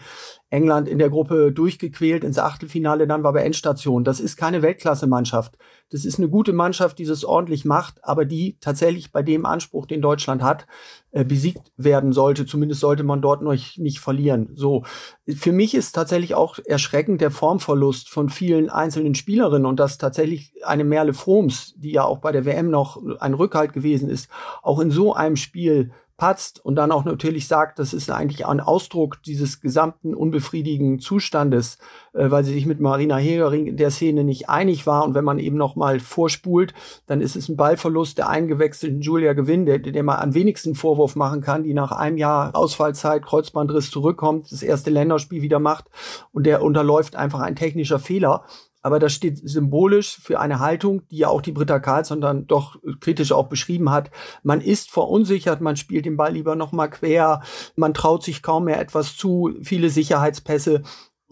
England 0.51 0.89
in 0.89 0.99
der 0.99 1.11
Gruppe 1.11 1.53
durchgequält 1.53 2.25
ins 2.25 2.39
Achtelfinale, 2.39 3.07
dann 3.07 3.23
war 3.23 3.33
bei 3.33 3.43
Endstation. 3.43 4.03
Das 4.03 4.19
ist 4.19 4.37
keine 4.37 4.63
Weltklasse-Mannschaft. 4.63 5.57
Das 5.91 6.05
ist 6.05 6.19
eine 6.19 6.29
gute 6.29 6.53
Mannschaft, 6.53 6.99
die 6.99 7.05
es 7.05 7.25
ordentlich 7.25 7.65
macht, 7.65 8.05
aber 8.05 8.25
die 8.25 8.57
tatsächlich 8.61 9.13
bei 9.13 9.23
dem 9.23 9.47
Anspruch, 9.47 9.87
den 9.87 10.03
Deutschland 10.03 10.43
hat, 10.43 10.67
äh, 11.13 11.25
besiegt 11.25 11.73
werden 11.77 12.13
sollte. 12.13 12.47
Zumindest 12.47 12.81
sollte 12.81 13.05
man 13.05 13.23
dort 13.23 13.43
noch 13.43 13.55
nicht 13.77 14.01
verlieren. 14.01 14.51
So. 14.55 14.85
Für 15.27 15.53
mich 15.53 15.75
ist 15.75 15.93
tatsächlich 15.93 16.35
auch 16.35 16.59
erschreckend 16.65 17.21
der 17.21 17.31
Formverlust 17.31 18.09
von 18.09 18.29
vielen 18.29 18.71
einzelnen 18.71 19.15
Spielerinnen 19.15 19.67
und 19.67 19.79
dass 19.79 19.99
tatsächlich 19.99 20.53
eine 20.65 20.85
Merle 20.85 21.15
Froms, 21.15 21.75
die 21.77 21.93
ja 21.93 22.05
auch 22.05 22.19
bei 22.19 22.33
der 22.33 22.45
WM 22.45 22.71
noch 22.71 23.01
ein 23.21 23.35
Rückhalt 23.35 23.73
gewesen 23.73 24.11
ist, 24.11 24.29
auch 24.63 24.81
in 24.81 24.91
so 24.91 25.15
einem 25.15 25.37
Spiel 25.37 25.93
patzt 26.21 26.63
und 26.63 26.77
dann 26.77 26.93
auch 26.93 27.07
natürlich 27.07 27.49
sagt, 27.49 27.79
das 27.79 27.95
ist 27.95 28.11
eigentlich 28.11 28.47
ein 28.47 28.61
Ausdruck 28.61 29.23
dieses 29.23 29.63
gesamten 29.63 30.15
unbefriedigenden 30.15 31.01
Zustandes, 31.01 31.79
äh, 32.13 32.31
weil 32.31 32.45
sie 32.45 32.53
sich 32.53 32.67
mit 32.67 32.79
Marina 32.79 33.17
Hegering 33.17 33.67
in 33.67 33.79
der 33.79 33.91
Szene 33.91 34.23
nicht 34.23 34.51
einig 34.51 34.87
war. 34.87 35.05
Und 35.05 35.15
wenn 35.15 35.25
man 35.25 35.39
eben 35.39 35.57
noch 35.57 35.77
mal 35.77 35.99
vorspult, 35.99 36.75
dann 37.07 37.23
ist 37.23 37.37
es 37.37 37.49
ein 37.49 37.57
Ballverlust 37.57 38.19
der 38.19 38.29
eingewechselten 38.29 39.01
Julia 39.01 39.33
Gewinn, 39.33 39.65
der, 39.65 39.79
der 39.79 40.03
man 40.03 40.19
am 40.19 40.35
wenigsten 40.35 40.75
Vorwurf 40.75 41.17
machen 41.17 41.41
kann, 41.41 41.63
die 41.63 41.73
nach 41.73 41.91
einem 41.91 42.19
Jahr 42.19 42.55
Ausfallzeit, 42.55 43.25
Kreuzbandriss 43.25 43.91
zurückkommt, 43.91 44.53
das 44.53 44.63
erste 44.63 44.91
Länderspiel 44.91 45.41
wieder 45.41 45.59
macht 45.59 45.87
und 46.33 46.45
der 46.45 46.63
unterläuft 46.63 47.17
einfach 47.17 47.41
ein 47.41 47.57
technischer 47.57 47.99
Fehler 47.99 48.45
aber 48.83 48.99
das 48.99 49.13
steht 49.13 49.39
symbolisch 49.39 50.19
für 50.23 50.41
eine 50.41 50.59
Haltung, 50.59 51.03
die 51.09 51.19
ja 51.19 51.29
auch 51.29 51.43
die 51.43 51.53
Britta 51.53 51.79
Karlsson 51.79 52.21
dann 52.21 52.47
doch 52.47 52.77
kritisch 53.01 53.33
auch 53.33 53.49
beschrieben 53.49 53.91
hat. 53.91 54.11
Man 54.43 54.61
ist 54.61 54.91
verunsichert, 54.91 55.61
man 55.61 55.77
spielt 55.77 56.07
den 56.07 56.17
Ball 56.17 56.33
lieber 56.33 56.57
noch 56.57 56.73
mal 56.73 56.89
quer, 56.89 57.43
man 57.77 57.95
traut 57.95 58.23
sich 58.23 58.43
kaum 58.43 58.65
mehr 58.65 58.81
etwas 58.81 59.17
zu, 59.17 59.53
viele 59.63 59.91
Sicherheitspässe. 59.91 60.83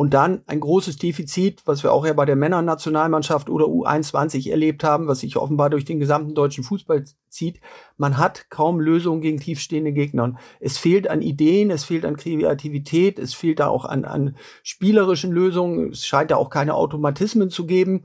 Und 0.01 0.15
dann 0.15 0.43
ein 0.47 0.61
großes 0.61 0.97
Defizit, 0.99 1.63
was 1.65 1.83
wir 1.83 1.93
auch 1.93 2.07
ja 2.07 2.13
bei 2.13 2.25
der 2.25 2.37
Männernationalmannschaft 2.37 3.51
oder 3.51 3.65
U21 3.65 4.49
erlebt 4.49 4.85
haben, 4.85 5.09
was 5.09 5.19
sich 5.19 5.37
offenbar 5.37 5.71
durch 5.71 5.85
den 5.85 5.99
gesamten 5.99 6.37
deutschen 6.37 6.63
Fußball 6.63 7.03
zieht. 7.29 7.61
Man 7.97 8.17
hat 8.17 8.49
kaum 8.49 8.79
Lösungen 8.79 9.23
gegen 9.23 9.41
tiefstehende 9.41 9.91
Gegner. 9.91 10.37
Es 10.61 10.79
fehlt 10.79 11.11
an 11.11 11.21
Ideen, 11.21 11.73
es 11.73 11.83
fehlt 11.83 12.05
an 12.05 12.17
Kreativität, 12.17 13.19
es 13.19 13.35
fehlt 13.35 13.59
da 13.59 13.67
auch 13.67 13.85
an, 13.85 14.05
an 14.05 14.37
spielerischen 14.63 15.33
Lösungen. 15.33 15.91
Es 15.91 16.07
scheint 16.07 16.31
da 16.31 16.37
auch 16.37 16.51
keine 16.51 16.75
Automatismen 16.75 17.51
zu 17.51 17.67
geben 17.67 18.05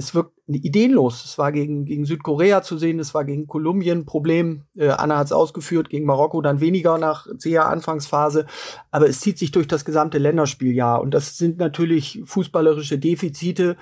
es 0.00 0.14
wirkt 0.14 0.32
ideenlos. 0.48 1.24
Es 1.24 1.38
war 1.38 1.52
gegen, 1.52 1.84
gegen 1.84 2.04
Südkorea 2.04 2.62
zu 2.62 2.78
sehen, 2.78 2.98
es 2.98 3.12
war 3.12 3.24
gegen 3.24 3.46
Kolumbien 3.46 4.06
Problem. 4.06 4.62
Äh, 4.76 4.88
Anna 4.88 5.18
hat 5.18 5.26
es 5.26 5.32
ausgeführt, 5.32 5.90
gegen 5.90 6.06
Marokko 6.06 6.40
dann 6.40 6.60
weniger 6.60 6.98
nach 6.98 7.26
zäher 7.36 7.68
Anfangsphase. 7.68 8.46
Aber 8.90 9.08
es 9.08 9.20
zieht 9.20 9.38
sich 9.38 9.52
durch 9.52 9.68
das 9.68 9.84
gesamte 9.84 10.18
Länderspieljahr. 10.18 11.00
Und 11.00 11.12
das 11.12 11.36
sind 11.36 11.58
natürlich 11.58 12.22
fußballerische 12.24 12.98
Defizite, 12.98 13.76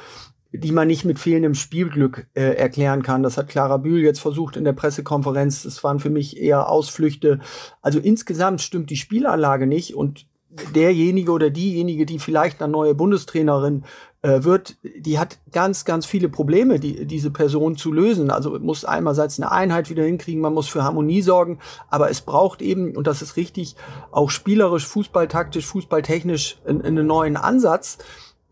die 0.53 0.73
man 0.73 0.89
nicht 0.89 1.05
mit 1.05 1.19
fehlendem 1.19 1.55
Spielglück 1.55 2.27
äh, 2.35 2.55
erklären 2.55 3.03
kann. 3.03 3.23
Das 3.23 3.37
hat 3.37 3.49
Clara 3.49 3.77
Bühl 3.77 4.03
jetzt 4.03 4.21
versucht 4.21 4.57
in 4.57 4.65
der 4.65 4.73
Pressekonferenz. 4.73 5.63
Das 5.63 5.85
waren 5.85 6.01
für 6.01 6.11
mich 6.11 6.37
eher 6.37 6.69
Ausflüchte. 6.69 7.39
Also 7.81 8.01
insgesamt 8.01 8.61
stimmt 8.61 8.91
die 8.91 8.97
Spielanlage 8.97 9.67
nicht 9.67 9.95
und 9.95 10.27
derjenige 10.75 11.33
oder 11.33 11.51
diejenige, 11.51 12.07
die 12.07 12.19
vielleicht 12.19 12.63
eine 12.63 12.73
neue 12.73 12.95
Bundestrainerin 12.95 13.85
äh, 14.29 14.45
wird, 14.45 14.77
die 14.83 15.19
hat 15.19 15.39
ganz, 15.53 15.87
ganz 15.87 16.05
viele 16.05 16.29
Probleme, 16.29 16.79
die, 16.79 17.07
diese 17.07 17.31
Person 17.31 17.79
zu 17.79 17.91
lösen. 17.91 18.31
Also 18.31 18.59
muss 18.59 18.85
einerseits 18.85 19.41
eine 19.41 19.51
Einheit 19.51 19.89
wieder 19.89 20.05
hinkriegen, 20.05 20.43
man 20.43 20.53
muss 20.53 20.69
für 20.69 20.85
Harmonie 20.85 21.23
sorgen, 21.23 21.59
aber 21.89 22.11
es 22.11 22.21
braucht 22.21 22.61
eben, 22.61 22.95
und 22.95 23.07
das 23.07 23.23
ist 23.23 23.37
richtig, 23.37 23.75
auch 24.11 24.29
spielerisch, 24.29 24.87
fußballtaktisch, 24.87 25.65
fußballtechnisch 25.65 26.59
einen, 26.67 26.83
einen 26.83 27.07
neuen 27.07 27.39
Ansatz. 27.39 27.99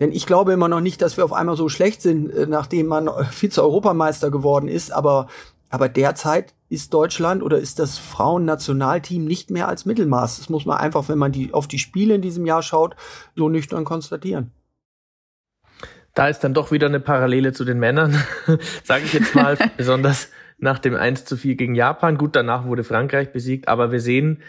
Denn 0.00 0.12
ich 0.12 0.24
glaube 0.24 0.54
immer 0.54 0.68
noch 0.68 0.80
nicht, 0.80 1.02
dass 1.02 1.18
wir 1.18 1.26
auf 1.26 1.34
einmal 1.34 1.56
so 1.56 1.68
schlecht 1.68 2.00
sind, 2.00 2.30
äh, 2.30 2.46
nachdem 2.46 2.86
man 2.86 3.10
Vize-Europameister 3.30 4.30
geworden 4.30 4.68
ist. 4.68 4.92
Aber, 4.92 5.26
aber 5.68 5.90
derzeit 5.90 6.54
ist 6.70 6.94
Deutschland 6.94 7.42
oder 7.42 7.58
ist 7.58 7.78
das 7.78 7.98
Frauennationalteam 7.98 9.26
nicht 9.26 9.50
mehr 9.50 9.68
als 9.68 9.84
Mittelmaß. 9.84 10.38
Das 10.38 10.48
muss 10.48 10.64
man 10.64 10.78
einfach, 10.78 11.10
wenn 11.10 11.18
man 11.18 11.32
die, 11.32 11.52
auf 11.52 11.68
die 11.68 11.78
Spiele 11.78 12.14
in 12.14 12.22
diesem 12.22 12.46
Jahr 12.46 12.62
schaut, 12.62 12.96
so 13.34 13.50
nüchtern 13.50 13.84
konstatieren. 13.84 14.52
Da 16.16 16.28
ist 16.28 16.40
dann 16.40 16.54
doch 16.54 16.72
wieder 16.72 16.86
eine 16.86 16.98
Parallele 16.98 17.52
zu 17.52 17.66
den 17.66 17.78
Männern, 17.78 18.16
sage 18.84 19.04
ich 19.04 19.12
jetzt 19.12 19.34
mal, 19.34 19.58
besonders 19.76 20.32
nach 20.56 20.78
dem 20.78 20.96
1 20.96 21.26
zu 21.26 21.36
4 21.36 21.56
gegen 21.56 21.74
Japan. 21.74 22.16
Gut, 22.16 22.34
danach 22.34 22.64
wurde 22.64 22.84
Frankreich 22.84 23.32
besiegt, 23.32 23.68
aber 23.68 23.92
wir 23.92 24.00
sehen, 24.00 24.42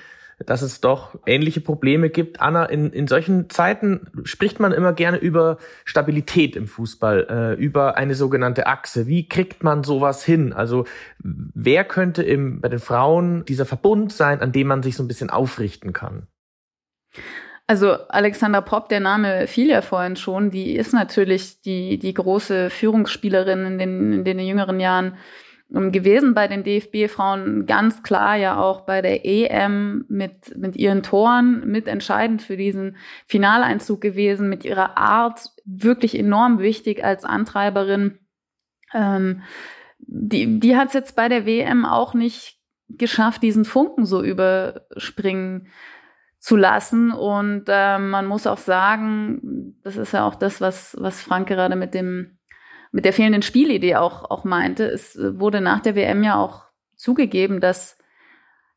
dass 0.45 0.61
es 0.61 0.79
doch 0.79 1.19
ähnliche 1.25 1.59
Probleme 1.59 2.09
gibt. 2.09 2.39
Anna, 2.39 2.63
in, 2.67 2.91
in 2.93 3.07
solchen 3.07 3.49
Zeiten 3.49 4.07
spricht 4.23 4.61
man 4.61 4.71
immer 4.71 4.93
gerne 4.93 5.17
über 5.17 5.57
Stabilität 5.83 6.55
im 6.55 6.67
Fußball, 6.67 7.27
äh, 7.29 7.61
über 7.61 7.97
eine 7.97 8.15
sogenannte 8.15 8.65
Achse. 8.67 9.07
Wie 9.07 9.27
kriegt 9.27 9.61
man 9.61 9.83
sowas 9.83 10.23
hin? 10.23 10.53
Also 10.53 10.85
wer 11.19 11.83
könnte 11.83 12.23
im, 12.23 12.61
bei 12.61 12.69
den 12.69 12.79
Frauen 12.79 13.43
dieser 13.43 13.65
Verbund 13.65 14.13
sein, 14.13 14.39
an 14.39 14.53
dem 14.53 14.67
man 14.67 14.83
sich 14.83 14.95
so 14.95 15.03
ein 15.03 15.09
bisschen 15.09 15.29
aufrichten 15.29 15.91
kann? 15.91 16.27
Also 17.69 17.91
Alexander 18.07 18.61
Popp, 18.61 18.87
der 18.87 19.01
Name 19.01 19.45
fiel 19.45 19.67
ja 19.67 19.81
vorhin 19.81 20.15
schon, 20.15 20.51
die 20.51 20.75
ist 20.77 20.93
natürlich 20.93 21.61
die, 21.61 21.99
die 21.99 22.13
große 22.13 22.69
Führungsspielerin 22.69 23.65
in 23.65 23.77
den, 23.77 24.13
in 24.13 24.23
den 24.23 24.39
jüngeren 24.39 24.79
Jahren 24.79 25.17
ähm, 25.75 25.91
gewesen 25.91 26.33
bei 26.33 26.47
den 26.47 26.63
DFB-Frauen, 26.63 27.65
ganz 27.65 28.03
klar 28.03 28.37
ja 28.37 28.57
auch 28.57 28.81
bei 28.81 29.01
der 29.01 29.25
EM 29.25 30.05
mit, 30.07 30.57
mit 30.57 30.77
ihren 30.77 31.03
Toren 31.03 31.67
mitentscheidend 31.67 32.41
für 32.41 32.55
diesen 32.55 32.95
Finaleinzug 33.25 33.99
gewesen, 33.99 34.47
mit 34.47 34.63
ihrer 34.63 34.97
Art 34.97 35.51
wirklich 35.65 36.17
enorm 36.17 36.59
wichtig 36.59 37.03
als 37.03 37.25
Antreiberin. 37.25 38.19
Ähm, 38.93 39.41
die 39.99 40.61
die 40.61 40.77
hat 40.77 40.87
es 40.87 40.93
jetzt 40.93 41.17
bei 41.17 41.27
der 41.27 41.45
WM 41.45 41.83
auch 41.83 42.13
nicht 42.13 42.59
geschafft, 42.87 43.43
diesen 43.43 43.65
Funken 43.65 44.05
so 44.05 44.23
überspringen 44.23 45.67
zu 46.47 46.55
lassen. 46.55 47.11
Und 47.11 47.65
äh, 47.67 47.99
man 47.99 48.25
muss 48.25 48.47
auch 48.47 48.57
sagen, 48.57 49.75
das 49.83 49.97
ist 49.97 50.13
ja 50.13 50.25
auch 50.25 50.35
das, 50.35 50.61
was, 50.61 50.95
was 50.97 51.21
Frank 51.21 51.49
gerade 51.49 51.75
mit 51.75 51.93
dem, 51.93 52.37
mit 52.93 53.03
der 53.03 53.11
fehlenden 53.11 53.41
Spielidee 53.41 53.97
auch, 53.97 54.31
auch 54.31 54.45
meinte. 54.45 54.85
Es 54.85 55.19
wurde 55.19 55.59
nach 55.59 55.81
der 55.81 55.95
WM 55.95 56.23
ja 56.23 56.37
auch 56.37 56.63
zugegeben, 56.95 57.59
dass, 57.59 57.97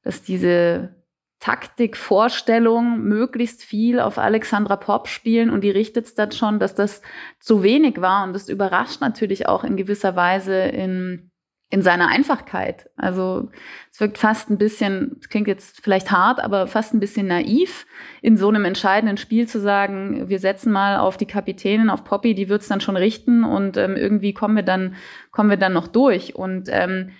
dass 0.02 0.20
diese 0.20 0.96
Taktikvorstellung 1.38 3.02
möglichst 3.02 3.62
viel 3.62 4.00
auf 4.00 4.18
Alexandra 4.18 4.74
Pop 4.74 5.06
spielen 5.06 5.48
und 5.48 5.61
die 5.61 5.70
richtet 5.70 6.06
es 6.06 6.14
dann 6.16 6.33
schon, 6.33 6.59
dass 6.59 6.74
das 6.74 7.02
zu 7.38 7.62
wenig 7.62 8.00
war 8.00 8.24
und 8.24 8.33
das 8.33 8.48
überrascht 8.48 9.00
natürlich 9.00 9.46
auch 9.46 9.62
in 9.62 9.76
gewisser 9.76 10.16
Weise 10.16 10.56
in 10.56 11.30
in 11.72 11.83
seiner 11.83 12.09
Einfachkeit. 12.09 12.90
Also 12.96 13.48
es 13.92 14.00
wirkt 14.00 14.18
fast 14.18 14.50
ein 14.50 14.59
bisschen, 14.59 15.20
klingt 15.30 15.46
jetzt 15.46 15.80
vielleicht 15.83 16.11
hart, 16.11 16.40
aber 16.40 16.66
fast 16.66 16.92
ein 16.92 17.00
bisschen 17.00 17.28
naiv, 17.28 17.87
in 18.22 18.37
so 18.37 18.48
einem 18.48 18.64
entscheidenden 18.64 19.16
Spiel 19.16 19.46
zu 19.46 19.61
sagen, 19.61 20.28
wir 20.28 20.40
setzen 20.40 20.72
mal 20.72 20.98
auf 20.98 21.16
die 21.16 21.26
Kapitänin, 21.26 21.88
auf 21.88 22.02
Poppy, 22.02 22.35
die 22.35 22.48
wird's 22.48 22.66
dann 22.66 22.80
schon 22.80 22.96
richten 22.96 23.44
und 23.44 23.76
ähm, 23.76 23.94
irgendwie 23.94 24.35
kommen 24.35 24.56
wir 24.56 24.64
dann, 24.64 24.96
kommen 25.30 25.48
wir 25.48 25.56
dann 25.56 25.72
noch 25.72 25.87
durch. 25.87 26.35
Und 26.35 26.68
ähm, 26.70 27.12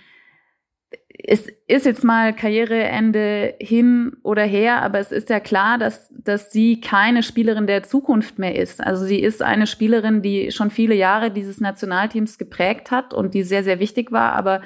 es 1.23 1.47
ist 1.67 1.85
jetzt 1.85 2.03
mal 2.03 2.33
Karriereende 2.35 3.53
hin 3.59 4.17
oder 4.23 4.43
her, 4.43 4.81
aber 4.81 4.99
es 4.99 5.11
ist 5.11 5.29
ja 5.29 5.39
klar, 5.39 5.77
dass, 5.77 6.13
dass 6.23 6.51
sie 6.51 6.81
keine 6.81 7.23
Spielerin 7.23 7.67
der 7.67 7.83
Zukunft 7.83 8.39
mehr 8.39 8.55
ist. 8.55 8.81
Also 8.81 9.05
sie 9.05 9.19
ist 9.19 9.41
eine 9.41 9.67
Spielerin, 9.67 10.21
die 10.21 10.51
schon 10.51 10.71
viele 10.71 10.95
Jahre 10.95 11.31
dieses 11.31 11.59
Nationalteams 11.59 12.37
geprägt 12.37 12.91
hat 12.91 13.13
und 13.13 13.33
die 13.33 13.43
sehr, 13.43 13.63
sehr 13.63 13.79
wichtig 13.79 14.11
war, 14.11 14.33
aber 14.33 14.61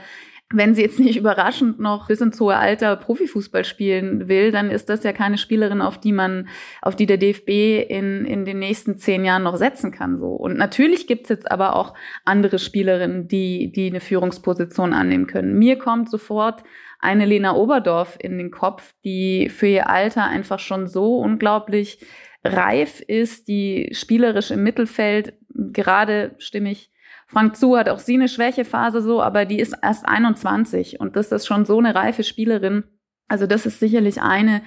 wenn 0.53 0.75
sie 0.75 0.83
jetzt 0.83 0.99
nicht 0.99 1.17
überraschend 1.17 1.79
noch 1.79 2.07
bis 2.07 2.21
ins 2.21 2.39
hohe 2.39 2.55
Alter 2.55 2.95
Profifußball 2.95 3.65
spielen 3.65 4.27
will, 4.27 4.51
dann 4.51 4.69
ist 4.69 4.89
das 4.89 5.03
ja 5.03 5.11
keine 5.11 5.39
Spielerin, 5.39 5.81
auf 5.81 5.99
die 5.99 6.11
man, 6.11 6.47
auf 6.81 6.95
die 6.95 7.07
der 7.07 7.17
DFB 7.17 7.89
in, 7.89 8.25
in 8.25 8.45
den 8.45 8.59
nächsten 8.59 8.97
zehn 8.97 9.25
Jahren 9.25 9.43
noch 9.43 9.57
setzen 9.57 9.91
kann. 9.91 10.19
So. 10.19 10.27
Und 10.27 10.57
natürlich 10.57 11.07
gibt's 11.07 11.29
jetzt 11.29 11.49
aber 11.51 11.75
auch 11.75 11.95
andere 12.25 12.59
Spielerinnen, 12.59 13.27
die, 13.27 13.71
die 13.71 13.87
eine 13.87 14.01
Führungsposition 14.01 14.93
annehmen 14.93 15.25
können. 15.25 15.57
Mir 15.57 15.79
kommt 15.79 16.11
sofort 16.11 16.63
eine 16.99 17.25
Lena 17.25 17.55
Oberdorf 17.55 18.17
in 18.19 18.37
den 18.37 18.51
Kopf, 18.51 18.93
die 19.03 19.49
für 19.49 19.67
ihr 19.67 19.89
Alter 19.89 20.25
einfach 20.25 20.59
schon 20.59 20.87
so 20.87 21.17
unglaublich 21.17 22.05
reif 22.43 23.01
ist, 23.01 23.47
die 23.47 23.89
spielerisch 23.93 24.51
im 24.51 24.61
Mittelfeld 24.61 25.33
gerade 25.49 26.35
stimmig 26.37 26.91
Frank 27.27 27.55
Zu 27.55 27.77
hat 27.77 27.89
auch 27.89 27.99
sie 27.99 28.15
eine 28.15 28.27
Schwächephase 28.27 29.01
so, 29.01 29.21
aber 29.21 29.45
die 29.45 29.59
ist 29.59 29.75
erst 29.81 30.07
21 30.07 30.99
und 30.99 31.15
das 31.15 31.31
ist 31.31 31.47
schon 31.47 31.65
so 31.65 31.79
eine 31.79 31.95
reife 31.95 32.23
Spielerin. 32.23 32.83
Also 33.27 33.47
das 33.47 33.65
ist 33.65 33.79
sicherlich 33.79 34.21
eine 34.21 34.61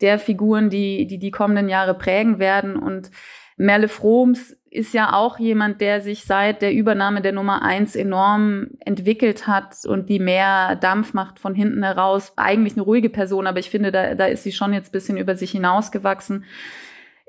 der 0.00 0.18
Figuren, 0.18 0.68
die 0.68 1.06
die, 1.06 1.18
die 1.18 1.30
kommenden 1.30 1.68
Jahre 1.68 1.94
prägen 1.94 2.38
werden 2.38 2.76
und 2.76 3.10
Merle 3.56 3.88
Froms 3.88 4.56
ist 4.70 4.94
ja 4.94 5.12
auch 5.12 5.38
jemand, 5.38 5.80
der 5.80 6.00
sich 6.00 6.24
seit 6.24 6.62
der 6.62 6.72
Übernahme 6.72 7.20
der 7.20 7.32
Nummer 7.32 7.62
eins 7.62 7.94
enorm 7.94 8.68
entwickelt 8.80 9.46
hat 9.46 9.76
und 9.86 10.08
die 10.08 10.18
mehr 10.18 10.76
Dampf 10.76 11.12
macht 11.12 11.38
von 11.38 11.54
hinten 11.54 11.82
heraus. 11.82 12.32
Eigentlich 12.36 12.72
eine 12.72 12.82
ruhige 12.82 13.10
Person, 13.10 13.46
aber 13.46 13.58
ich 13.58 13.68
finde, 13.68 13.92
da, 13.92 14.14
da 14.14 14.26
ist 14.26 14.42
sie 14.42 14.52
schon 14.52 14.72
jetzt 14.72 14.90
bisschen 14.90 15.18
über 15.18 15.36
sich 15.36 15.50
hinausgewachsen 15.50 16.44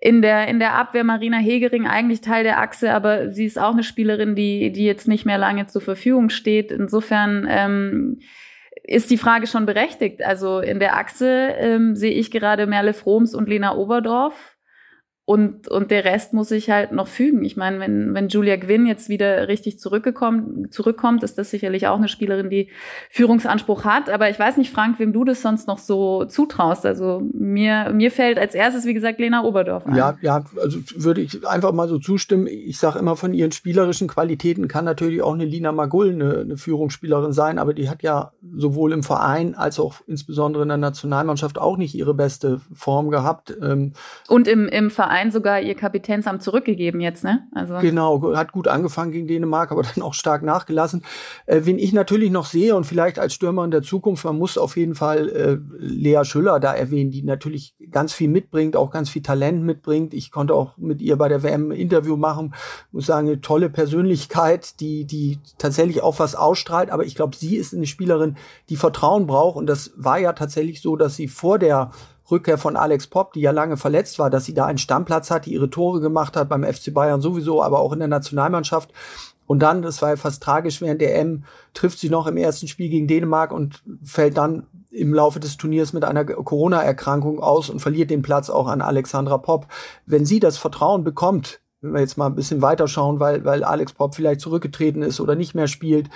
in 0.05 0.21
der, 0.21 0.49
in 0.49 0.59
der 0.59 0.73
Abwehr 0.73 1.05
Marina 1.05 1.37
Hegering 1.37 1.87
eigentlich 1.87 2.19
Teil 2.19 2.43
der 2.43 2.59
Achse, 2.59 2.93
aber 2.93 3.31
sie 3.31 3.45
ist 3.45 3.57
auch 3.57 3.71
eine 3.71 3.83
Spielerin, 3.83 4.35
die, 4.35 4.73
die 4.73 4.83
jetzt 4.83 5.07
nicht 5.07 5.25
mehr 5.25 5.37
lange 5.37 5.67
zur 5.67 5.81
Verfügung 5.81 6.29
steht. 6.29 6.73
Insofern 6.73 7.47
ähm, 7.49 8.19
ist 8.83 9.11
die 9.11 9.17
Frage 9.17 9.47
schon 9.47 9.65
berechtigt. 9.65 10.21
Also 10.21 10.59
in 10.59 10.79
der 10.81 10.97
Achse 10.97 11.53
ähm, 11.57 11.95
sehe 11.95 12.11
ich 12.11 12.31
gerade 12.31 12.67
Merle 12.67 12.93
Froms 12.93 13.33
und 13.33 13.47
Lena 13.47 13.77
Oberdorf. 13.77 14.52
Und, 15.25 15.69
und 15.69 15.89
der 15.89 16.03
Rest 16.03 16.33
muss 16.33 16.49
sich 16.49 16.69
halt 16.69 16.91
noch 16.91 17.07
fügen. 17.07 17.45
Ich 17.45 17.55
meine, 17.55 17.79
wenn, 17.79 18.13
wenn 18.13 18.27
Julia 18.27 18.57
Gwynn 18.57 18.85
jetzt 18.85 19.07
wieder 19.07 19.47
richtig 19.47 19.79
zurückgekommen, 19.79 20.69
zurückkommt, 20.69 21.23
ist 21.23 21.37
das 21.37 21.49
sicherlich 21.49 21.87
auch 21.87 21.95
eine 21.95 22.09
Spielerin, 22.09 22.49
die 22.49 22.67
Führungsanspruch 23.09 23.85
hat. 23.85 24.09
Aber 24.09 24.29
ich 24.29 24.37
weiß 24.37 24.57
nicht, 24.57 24.69
Frank, 24.69 24.99
wem 24.99 25.13
du 25.13 25.23
das 25.23 25.41
sonst 25.41 25.65
noch 25.65 25.77
so 25.77 26.25
zutraust. 26.25 26.85
Also 26.85 27.23
mir, 27.33 27.91
mir 27.93 28.11
fällt 28.11 28.37
als 28.37 28.53
erstes, 28.53 28.83
wie 28.85 28.93
gesagt, 28.93 29.17
Lena 29.21 29.45
Oberdorf 29.45 29.85
ein. 29.85 29.95
Ja, 29.95 30.17
ja, 30.19 30.43
also 30.61 30.79
würde 30.95 31.21
ich 31.21 31.47
einfach 31.47 31.71
mal 31.71 31.87
so 31.87 31.99
zustimmen. 31.99 32.47
Ich 32.47 32.77
sage 32.77 32.99
immer, 32.99 33.15
von 33.15 33.33
ihren 33.33 33.53
spielerischen 33.53 34.09
Qualitäten 34.09 34.67
kann 34.67 34.83
natürlich 34.83 35.21
auch 35.21 35.35
eine 35.35 35.45
Lina 35.45 35.71
Magull 35.71 36.11
eine, 36.11 36.39
eine 36.39 36.57
Führungsspielerin 36.57 37.31
sein, 37.31 37.59
aber 37.59 37.73
die 37.73 37.89
hat 37.89 38.03
ja 38.03 38.33
sowohl 38.57 38.91
im 38.91 39.03
Verein 39.03 39.55
als 39.55 39.79
auch 39.79 40.01
insbesondere 40.05 40.63
in 40.63 40.69
der 40.69 40.77
Nationalmannschaft 40.77 41.57
auch 41.57 41.77
nicht 41.77 41.95
ihre 41.95 42.13
beste 42.13 42.59
Form 42.73 43.09
gehabt. 43.09 43.55
Ähm, 43.61 43.93
Und 44.27 44.49
im, 44.49 44.67
im 44.67 44.89
Verein 44.89 45.12
Verein 45.13 45.31
sogar 45.31 45.61
ihr 45.61 45.75
Kapitänsamt 45.75 46.41
zurückgegeben 46.41 46.99
jetzt, 46.99 47.23
ne? 47.23 47.47
Also 47.53 47.77
genau, 47.77 48.35
hat 48.35 48.51
gut 48.51 48.67
angefangen 48.67 49.11
gegen 49.11 49.27
Dänemark, 49.27 49.71
aber 49.71 49.83
dann 49.95 50.03
auch 50.03 50.15
stark 50.15 50.41
nachgelassen. 50.41 51.03
Äh, 51.45 51.61
wen 51.65 51.77
ich 51.77 51.93
natürlich 51.93 52.31
noch 52.31 52.47
sehe 52.47 52.75
und 52.75 52.85
vielleicht 52.85 53.19
als 53.19 53.35
Stürmer 53.35 53.63
in 53.63 53.69
der 53.69 53.83
Zukunft, 53.83 54.25
man 54.25 54.39
muss 54.39 54.57
auf 54.57 54.75
jeden 54.75 54.95
Fall 54.95 55.29
äh, 55.29 55.57
Lea 55.77 56.23
Schüller 56.23 56.59
da 56.59 56.73
erwähnen, 56.73 57.11
die 57.11 57.21
natürlich 57.21 57.75
ganz 57.91 58.11
viel 58.13 58.27
mitbringt, 58.27 58.75
auch 58.75 58.89
ganz 58.89 59.09
viel 59.11 59.21
Talent 59.21 59.63
mitbringt. 59.63 60.15
Ich 60.15 60.31
konnte 60.31 60.55
auch 60.55 60.77
mit 60.77 60.99
ihr 60.99 61.15
bei 61.15 61.29
der 61.29 61.43
WM 61.43 61.69
ein 61.69 61.77
Interview 61.77 62.17
machen, 62.17 62.55
muss 62.91 63.05
sagen, 63.05 63.27
eine 63.27 63.39
tolle 63.39 63.69
Persönlichkeit, 63.69 64.79
die, 64.79 65.05
die 65.05 65.37
tatsächlich 65.59 66.01
auch 66.01 66.17
was 66.17 66.33
ausstrahlt, 66.33 66.89
aber 66.89 67.05
ich 67.05 67.13
glaube, 67.13 67.35
sie 67.35 67.55
ist 67.55 67.75
eine 67.75 67.85
Spielerin, 67.85 68.35
die 68.69 68.77
Vertrauen 68.77 69.27
braucht 69.27 69.57
und 69.57 69.67
das 69.67 69.93
war 69.95 70.17
ja 70.17 70.33
tatsächlich 70.33 70.81
so, 70.81 70.95
dass 70.95 71.15
sie 71.15 71.27
vor 71.27 71.59
der 71.59 71.91
Rückkehr 72.33 72.57
von 72.57 72.75
Alex 72.75 73.07
Popp, 73.07 73.33
die 73.33 73.41
ja 73.41 73.51
lange 73.51 73.77
verletzt 73.77 74.19
war, 74.19 74.29
dass 74.29 74.45
sie 74.45 74.53
da 74.53 74.65
einen 74.65 74.77
Stammplatz 74.77 75.31
hat, 75.31 75.45
die 75.45 75.53
ihre 75.53 75.69
Tore 75.69 76.01
gemacht 76.01 76.35
hat 76.35 76.49
beim 76.49 76.63
FC 76.63 76.93
Bayern 76.93 77.21
sowieso, 77.21 77.63
aber 77.63 77.79
auch 77.79 77.93
in 77.93 77.99
der 77.99 78.07
Nationalmannschaft. 78.07 78.91
Und 79.45 79.59
dann, 79.59 79.81
das 79.81 80.01
war 80.01 80.09
ja 80.09 80.15
fast 80.15 80.41
tragisch, 80.41 80.81
während 80.81 81.01
der 81.01 81.19
M 81.19 81.43
trifft 81.73 81.99
sie 81.99 82.09
noch 82.09 82.27
im 82.27 82.37
ersten 82.37 82.67
Spiel 82.67 82.89
gegen 82.89 83.07
Dänemark 83.07 83.51
und 83.51 83.83
fällt 84.03 84.37
dann 84.37 84.67
im 84.89 85.13
Laufe 85.13 85.39
des 85.39 85.57
Turniers 85.57 85.93
mit 85.93 86.03
einer 86.03 86.23
Corona-Erkrankung 86.23 87.39
aus 87.39 87.69
und 87.69 87.79
verliert 87.79 88.09
den 88.09 88.21
Platz 88.21 88.49
auch 88.49 88.67
an 88.67 88.81
Alexandra 88.81 89.37
Popp. 89.37 89.67
Wenn 90.05 90.25
sie 90.25 90.39
das 90.39 90.57
Vertrauen 90.57 91.03
bekommt, 91.03 91.59
wenn 91.81 91.93
wir 91.93 91.99
jetzt 91.99 92.17
mal 92.17 92.27
ein 92.27 92.35
bisschen 92.35 92.61
weiterschauen, 92.61 93.19
weil, 93.19 93.43
weil 93.43 93.63
Alex 93.63 93.93
Popp 93.93 94.15
vielleicht 94.15 94.39
zurückgetreten 94.39 95.01
ist 95.01 95.19
oder 95.19 95.35
nicht 95.35 95.53
mehr 95.53 95.67
spielt, 95.67 96.09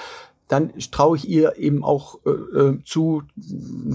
dann 0.47 0.71
traue 0.91 1.17
ich 1.17 1.27
ihr 1.27 1.57
eben 1.57 1.83
auch 1.83 2.19
äh, 2.25 2.29
äh, 2.29 2.83
zu, 2.85 3.23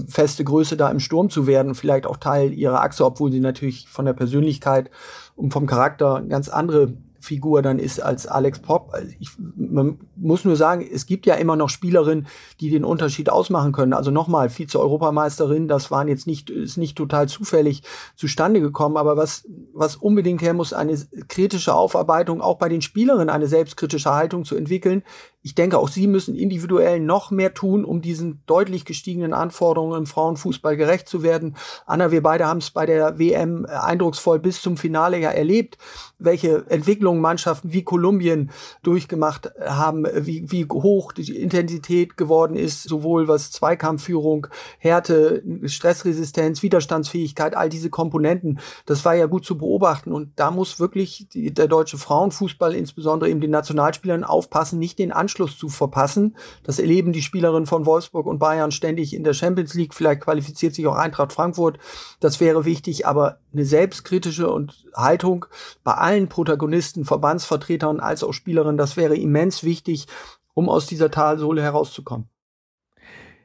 feste 0.07 0.43
Größe 0.43 0.77
da 0.77 0.89
im 0.89 0.99
Sturm 0.99 1.29
zu 1.29 1.47
werden, 1.47 1.75
vielleicht 1.75 2.05
auch 2.05 2.17
Teil 2.17 2.53
ihrer 2.53 2.81
Achse, 2.81 3.05
obwohl 3.05 3.31
sie 3.31 3.39
natürlich 3.39 3.87
von 3.87 4.05
der 4.05 4.13
Persönlichkeit 4.13 4.91
und 5.35 5.51
vom 5.51 5.65
Charakter 5.65 6.23
ganz 6.27 6.49
andere 6.49 6.93
Figur 7.23 7.61
dann 7.61 7.79
ist 7.79 8.01
als 8.01 8.27
Alex 8.27 8.59
Pop. 8.59 8.89
Also 8.91 9.07
ich, 9.17 9.29
man 9.55 9.97
muss 10.17 10.43
nur 10.43 10.57
sagen, 10.57 10.85
es 10.93 11.05
gibt 11.05 11.25
ja 11.25 11.35
immer 11.35 11.55
noch 11.55 11.69
Spielerinnen, 11.69 12.27
die 12.59 12.69
den 12.69 12.83
Unterschied 12.83 13.29
ausmachen 13.29 13.71
können. 13.71 13.93
Also 13.93 14.11
nochmal, 14.11 14.49
Vize-Europameisterin, 14.49 15.69
das 15.69 15.89
waren 15.89 16.09
jetzt 16.09 16.27
nicht, 16.27 16.49
ist 16.49 16.77
nicht 16.77 16.97
total 16.97 17.29
zufällig 17.29 17.81
zustande 18.15 18.59
gekommen, 18.59 18.97
aber 18.97 19.15
was, 19.15 19.47
was 19.73 19.95
unbedingt 19.95 20.41
her 20.41 20.53
muss, 20.53 20.73
eine 20.73 20.97
kritische 21.29 21.73
Aufarbeitung, 21.73 22.41
auch 22.41 22.57
bei 22.57 22.67
den 22.67 22.81
Spielerinnen 22.81 23.29
eine 23.29 23.47
selbstkritische 23.47 24.13
Haltung 24.13 24.43
zu 24.43 24.57
entwickeln, 24.57 25.01
ich 25.45 25.55
denke, 25.55 25.77
auch 25.77 25.89
sie 25.89 26.07
müssen 26.07 26.35
individuell 26.35 27.01
noch 27.01 27.29
mehr 27.29 27.53
tun, 27.53 27.83
um 27.83 28.01
diesen 28.01 28.41
deutlich 28.45 28.85
gestiegenen 28.85 29.33
Anforderungen 29.33 29.97
im 29.97 30.05
Frauenfußball 30.05 30.77
gerecht 30.77 31.09
zu 31.09 31.21
werden. 31.21 31.57
Anna, 31.85 32.11
wir 32.11 32.23
beide 32.23 32.47
haben 32.47 32.59
es 32.59 32.71
bei 32.71 32.85
der 32.85 33.19
WM 33.19 33.65
eindrucksvoll 33.65 34.39
bis 34.39 34.61
zum 34.61 34.77
Finale 34.77 35.19
ja 35.19 35.31
erlebt, 35.31 35.77
welche 36.17 36.65
Entwicklungen 36.69 37.19
Mannschaften 37.19 37.73
wie 37.73 37.83
Kolumbien 37.83 38.51
durchgemacht 38.83 39.51
haben, 39.59 40.05
wie, 40.15 40.49
wie 40.49 40.65
hoch 40.65 41.11
die 41.11 41.35
Intensität 41.35 42.15
geworden 42.15 42.55
ist, 42.55 42.83
sowohl 42.83 43.27
was 43.27 43.51
Zweikampfführung, 43.51 44.47
Härte, 44.77 45.43
Stressresistenz, 45.65 46.63
Widerstandsfähigkeit, 46.63 47.57
all 47.57 47.67
diese 47.67 47.89
Komponenten. 47.89 48.59
Das 48.85 49.03
war 49.03 49.13
ja 49.13 49.25
gut 49.25 49.43
zu 49.43 49.57
beobachten 49.57 50.13
und 50.13 50.31
da 50.37 50.51
muss 50.51 50.79
wirklich 50.79 51.27
die, 51.33 51.53
der 51.53 51.67
deutsche 51.67 51.97
Frauenfußball, 51.97 52.73
insbesondere 52.73 53.29
eben 53.29 53.41
den 53.41 53.51
Nationalspielern, 53.51 54.23
aufpassen, 54.23 54.79
nicht 54.79 54.99
den 54.99 55.11
Anspruch 55.11 55.32
Anschluss 55.33 55.57
zu 55.57 55.69
verpassen. 55.69 56.35
Das 56.63 56.77
erleben 56.77 57.11
die 57.11 57.23
Spielerinnen 57.23 57.65
von 57.65 57.87
Wolfsburg 57.87 58.27
und 58.27 58.37
Bayern 58.37 58.71
ständig 58.71 59.15
in 59.15 59.23
der 59.23 59.33
Champions 59.33 59.73
League. 59.73 59.95
Vielleicht 59.95 60.21
qualifiziert 60.21 60.75
sich 60.75 60.85
auch 60.85 60.95
Eintracht 60.95 61.33
Frankfurt. 61.33 61.79
Das 62.19 62.39
wäre 62.39 62.65
wichtig, 62.65 63.07
aber 63.07 63.39
eine 63.51 63.65
selbstkritische 63.65 64.51
und 64.51 64.85
Haltung 64.93 65.45
bei 65.83 65.93
allen 65.93 66.29
Protagonisten, 66.29 67.03
Verbandsvertretern 67.03 67.99
als 67.99 68.23
auch 68.23 68.33
Spielerinnen, 68.33 68.77
das 68.77 68.95
wäre 68.95 69.15
immens 69.15 69.63
wichtig, 69.63 70.05
um 70.53 70.69
aus 70.69 70.85
dieser 70.85 71.09
Talsohle 71.09 71.63
herauszukommen. 71.63 72.29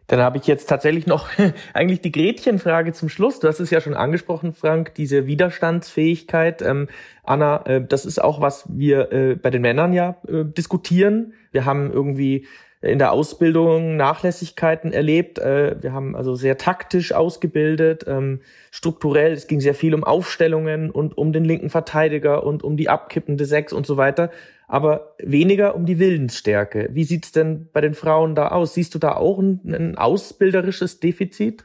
Dann 0.08 0.20
habe 0.20 0.38
ich 0.38 0.46
jetzt 0.46 0.68
tatsächlich 0.68 1.06
noch 1.06 1.28
eigentlich 1.74 2.00
die 2.00 2.10
Gretchenfrage 2.10 2.92
zum 2.92 3.08
Schluss. 3.08 3.40
Du 3.40 3.46
hast 3.46 3.60
es 3.60 3.70
ja 3.70 3.80
schon 3.80 3.94
angesprochen, 3.94 4.54
Frank, 4.54 4.94
diese 4.94 5.26
Widerstandsfähigkeit. 5.26 6.62
Ähm, 6.62 6.88
Anna, 7.22 7.64
äh, 7.66 7.84
das 7.86 8.06
ist 8.06 8.18
auch, 8.18 8.40
was 8.40 8.64
wir 8.68 9.12
äh, 9.12 9.34
bei 9.36 9.50
den 9.50 9.62
Männern 9.62 9.92
ja 9.92 10.16
äh, 10.26 10.44
diskutieren. 10.44 11.34
Wir 11.52 11.66
haben 11.66 11.92
irgendwie 11.92 12.46
in 12.80 12.98
der 12.98 13.12
Ausbildung 13.12 13.96
Nachlässigkeiten 13.96 14.92
erlebt. 14.92 15.38
Äh, 15.38 15.76
wir 15.82 15.92
haben 15.92 16.16
also 16.16 16.36
sehr 16.36 16.56
taktisch 16.56 17.12
ausgebildet, 17.12 18.04
ähm, 18.06 18.40
strukturell. 18.70 19.32
Es 19.32 19.46
ging 19.46 19.60
sehr 19.60 19.74
viel 19.74 19.94
um 19.94 20.04
Aufstellungen 20.04 20.90
und 20.90 21.18
um 21.18 21.34
den 21.34 21.44
linken 21.44 21.68
Verteidiger 21.68 22.44
und 22.44 22.62
um 22.62 22.78
die 22.78 22.88
abkippende 22.88 23.44
Sechs 23.44 23.74
und 23.74 23.86
so 23.86 23.98
weiter 23.98 24.30
aber 24.68 25.14
weniger 25.18 25.74
um 25.74 25.86
die 25.86 25.98
Willensstärke. 25.98 26.90
Wie 26.92 27.04
sieht's 27.04 27.32
denn 27.32 27.70
bei 27.72 27.80
den 27.80 27.94
Frauen 27.94 28.34
da 28.34 28.48
aus? 28.48 28.74
Siehst 28.74 28.94
du 28.94 28.98
da 28.98 29.16
auch 29.16 29.38
ein, 29.38 29.60
ein 29.64 29.98
ausbilderisches 29.98 31.00
Defizit? 31.00 31.64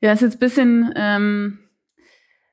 Ja, 0.00 0.12
ist 0.12 0.22
jetzt 0.22 0.36
ein 0.36 0.40
bisschen 0.40 0.92
ähm, 0.96 1.60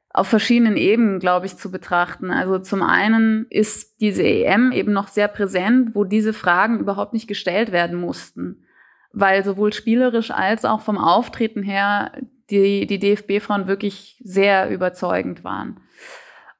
auf 0.09 0.27
verschiedenen 0.27 0.77
Ebenen, 0.77 1.19
glaube 1.19 1.47
ich, 1.47 1.57
zu 1.57 1.71
betrachten. 1.71 2.29
Also 2.29 2.59
zum 2.59 2.83
einen 2.83 3.47
ist 3.49 4.01
diese 4.01 4.23
EM 4.23 4.71
eben 4.71 4.93
noch 4.93 5.07
sehr 5.07 5.27
präsent, 5.27 5.95
wo 5.95 6.03
diese 6.03 6.31
Fragen 6.31 6.79
überhaupt 6.79 7.13
nicht 7.13 7.27
gestellt 7.27 7.71
werden 7.71 7.99
mussten, 7.99 8.65
weil 9.11 9.43
sowohl 9.43 9.73
spielerisch 9.73 10.29
als 10.29 10.63
auch 10.63 10.81
vom 10.81 10.99
Auftreten 10.99 11.63
her 11.63 12.11
die, 12.51 12.85
die 12.85 12.99
DFB-Frauen 12.99 13.67
wirklich 13.67 14.21
sehr 14.23 14.69
überzeugend 14.69 15.43
waren. 15.43 15.81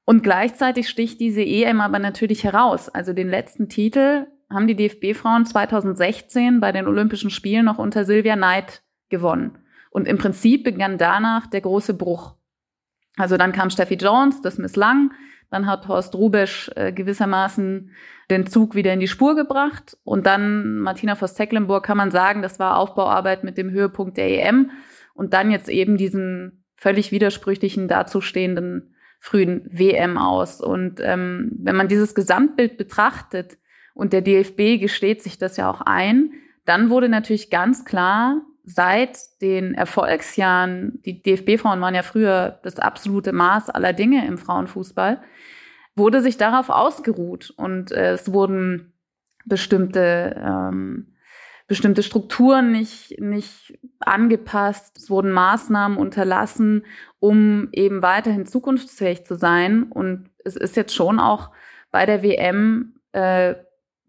Und 0.05 0.21
gleichzeitig 0.21 0.87
sticht 0.87 1.19
diese 1.19 1.41
EM 1.41 1.81
aber 1.81 1.99
natürlich 1.99 2.43
heraus. 2.43 2.89
Also 2.89 3.11
den 3.11 3.29
letzten 3.29 3.69
Titel 3.69 4.27
haben 4.51 4.67
die 4.67 4.75
DFB-Frauen 4.75 5.45
2016 5.45 6.59
bei 6.59 6.71
den 6.71 6.87
Olympischen 6.87 7.31
Spielen 7.31 7.65
noch 7.65 7.79
unter 7.79 8.05
Silvia 8.05 8.35
Neid 8.35 8.83
gewonnen. 9.09 9.57
Und 9.89 10.07
im 10.07 10.17
Prinzip 10.17 10.63
begann 10.63 10.97
danach 10.97 11.47
der 11.47 11.61
große 11.61 11.95
Bruch. 11.95 12.35
Also 13.17 13.37
dann 13.37 13.51
kam 13.51 13.69
Steffi 13.69 13.95
Jones, 13.95 14.41
das 14.41 14.57
misslang. 14.57 15.11
Dann 15.49 15.67
hat 15.67 15.87
Horst 15.87 16.15
Rubesch 16.15 16.69
äh, 16.75 16.91
gewissermaßen 16.91 17.91
den 18.29 18.47
Zug 18.47 18.75
wieder 18.75 18.93
in 18.93 18.99
die 18.99 19.07
Spur 19.07 19.35
gebracht. 19.35 19.97
Und 20.03 20.25
dann 20.25 20.79
Martina 20.79 21.15
Voss-Tecklenburg 21.15 21.83
kann 21.85 21.97
man 21.97 22.11
sagen, 22.11 22.41
das 22.41 22.59
war 22.59 22.77
Aufbauarbeit 22.77 23.43
mit 23.43 23.57
dem 23.57 23.71
Höhepunkt 23.71 24.17
der 24.17 24.47
EM. 24.47 24.71
Und 25.13 25.33
dann 25.33 25.49
jetzt 25.49 25.69
eben 25.69 25.97
diesen 25.97 26.65
völlig 26.75 27.11
widersprüchlichen 27.11 27.87
dazustehenden 27.87 28.94
frühen 29.25 29.67
WM 29.71 30.19
aus. 30.19 30.61
Und 30.61 30.99
ähm, 31.01 31.51
wenn 31.57 31.75
man 31.75 31.87
dieses 31.87 32.13
Gesamtbild 32.13 32.77
betrachtet, 32.77 33.57
und 33.95 34.13
der 34.13 34.21
DFB 34.21 34.79
gesteht 34.79 35.23
sich 35.23 35.39
das 35.39 35.57
ja 35.57 35.71
auch 35.71 35.81
ein, 35.81 36.33
dann 36.65 36.89
wurde 36.89 37.09
natürlich 37.09 37.49
ganz 37.49 37.85
klar, 37.85 38.41
seit 38.63 39.17
den 39.41 39.73
Erfolgsjahren, 39.73 40.99
die 41.05 41.23
DFB-Frauen 41.23 41.79
waren 41.81 41.95
ja 41.95 42.03
früher 42.03 42.59
das 42.63 42.77
absolute 42.77 43.31
Maß 43.31 43.69
aller 43.69 43.93
Dinge 43.93 44.27
im 44.27 44.37
Frauenfußball, 44.37 45.21
wurde 45.95 46.21
sich 46.21 46.37
darauf 46.37 46.69
ausgeruht. 46.69 47.53
Und 47.55 47.91
äh, 47.91 48.11
es 48.11 48.33
wurden 48.33 48.93
bestimmte 49.45 50.35
ähm, 50.43 51.15
bestimmte 51.67 52.03
Strukturen 52.03 52.71
nicht, 52.71 53.19
nicht 53.19 53.79
angepasst, 53.99 54.97
es 54.97 55.09
wurden 55.09 55.31
Maßnahmen 55.31 55.97
unterlassen, 55.97 56.85
um 57.25 57.69
eben 57.71 58.03
weiterhin 58.03 58.45
zukunftsfähig 58.45 59.25
zu 59.25 59.35
sein. 59.35 59.83
Und 59.83 60.29
es 60.43 60.55
ist 60.55 60.75
jetzt 60.75 60.93
schon 60.93 61.19
auch 61.19 61.49
bei 61.89 62.05
der 62.05 62.21
WM 62.21 62.99
äh, 63.13 63.55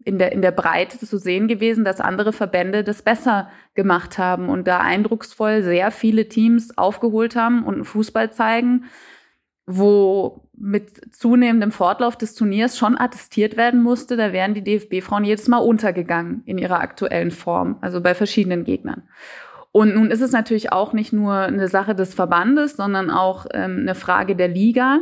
in, 0.05 0.19
der, 0.19 0.31
in 0.33 0.43
der 0.43 0.51
Breite 0.51 0.99
zu 0.99 1.17
sehen 1.17 1.47
gewesen, 1.47 1.83
dass 1.83 1.99
andere 1.99 2.31
Verbände 2.31 2.83
das 2.83 3.01
besser 3.01 3.49
gemacht 3.73 4.19
haben 4.19 4.49
und 4.49 4.67
da 4.67 4.79
eindrucksvoll 4.79 5.63
sehr 5.63 5.89
viele 5.89 6.29
Teams 6.29 6.77
aufgeholt 6.77 7.35
haben 7.35 7.63
und 7.63 7.85
Fußball 7.85 8.31
zeigen, 8.31 8.85
wo 9.65 10.47
mit 10.55 11.13
zunehmendem 11.13 11.71
Fortlauf 11.71 12.15
des 12.17 12.35
Turniers 12.35 12.77
schon 12.77 12.97
attestiert 12.97 13.57
werden 13.57 13.81
musste, 13.81 14.15
da 14.15 14.31
wären 14.31 14.53
die 14.53 14.63
DFB-Frauen 14.63 15.25
jedes 15.25 15.47
Mal 15.47 15.57
untergegangen 15.57 16.43
in 16.45 16.57
ihrer 16.59 16.79
aktuellen 16.79 17.31
Form, 17.31 17.77
also 17.81 17.99
bei 17.99 18.13
verschiedenen 18.13 18.63
Gegnern. 18.63 19.09
Und 19.77 19.93
nun 19.93 20.09
ist 20.09 20.21
es 20.21 20.31
natürlich 20.31 20.71
auch 20.71 20.91
nicht 20.91 21.13
nur 21.13 21.35
eine 21.35 21.67
Sache 21.67 21.93
des 21.93 22.15
Verbandes, 22.15 22.77
sondern 22.77 23.11
auch 23.11 23.45
ähm, 23.53 23.81
eine 23.81 23.93
Frage 23.93 24.35
der 24.35 24.47
Liga. 24.47 25.01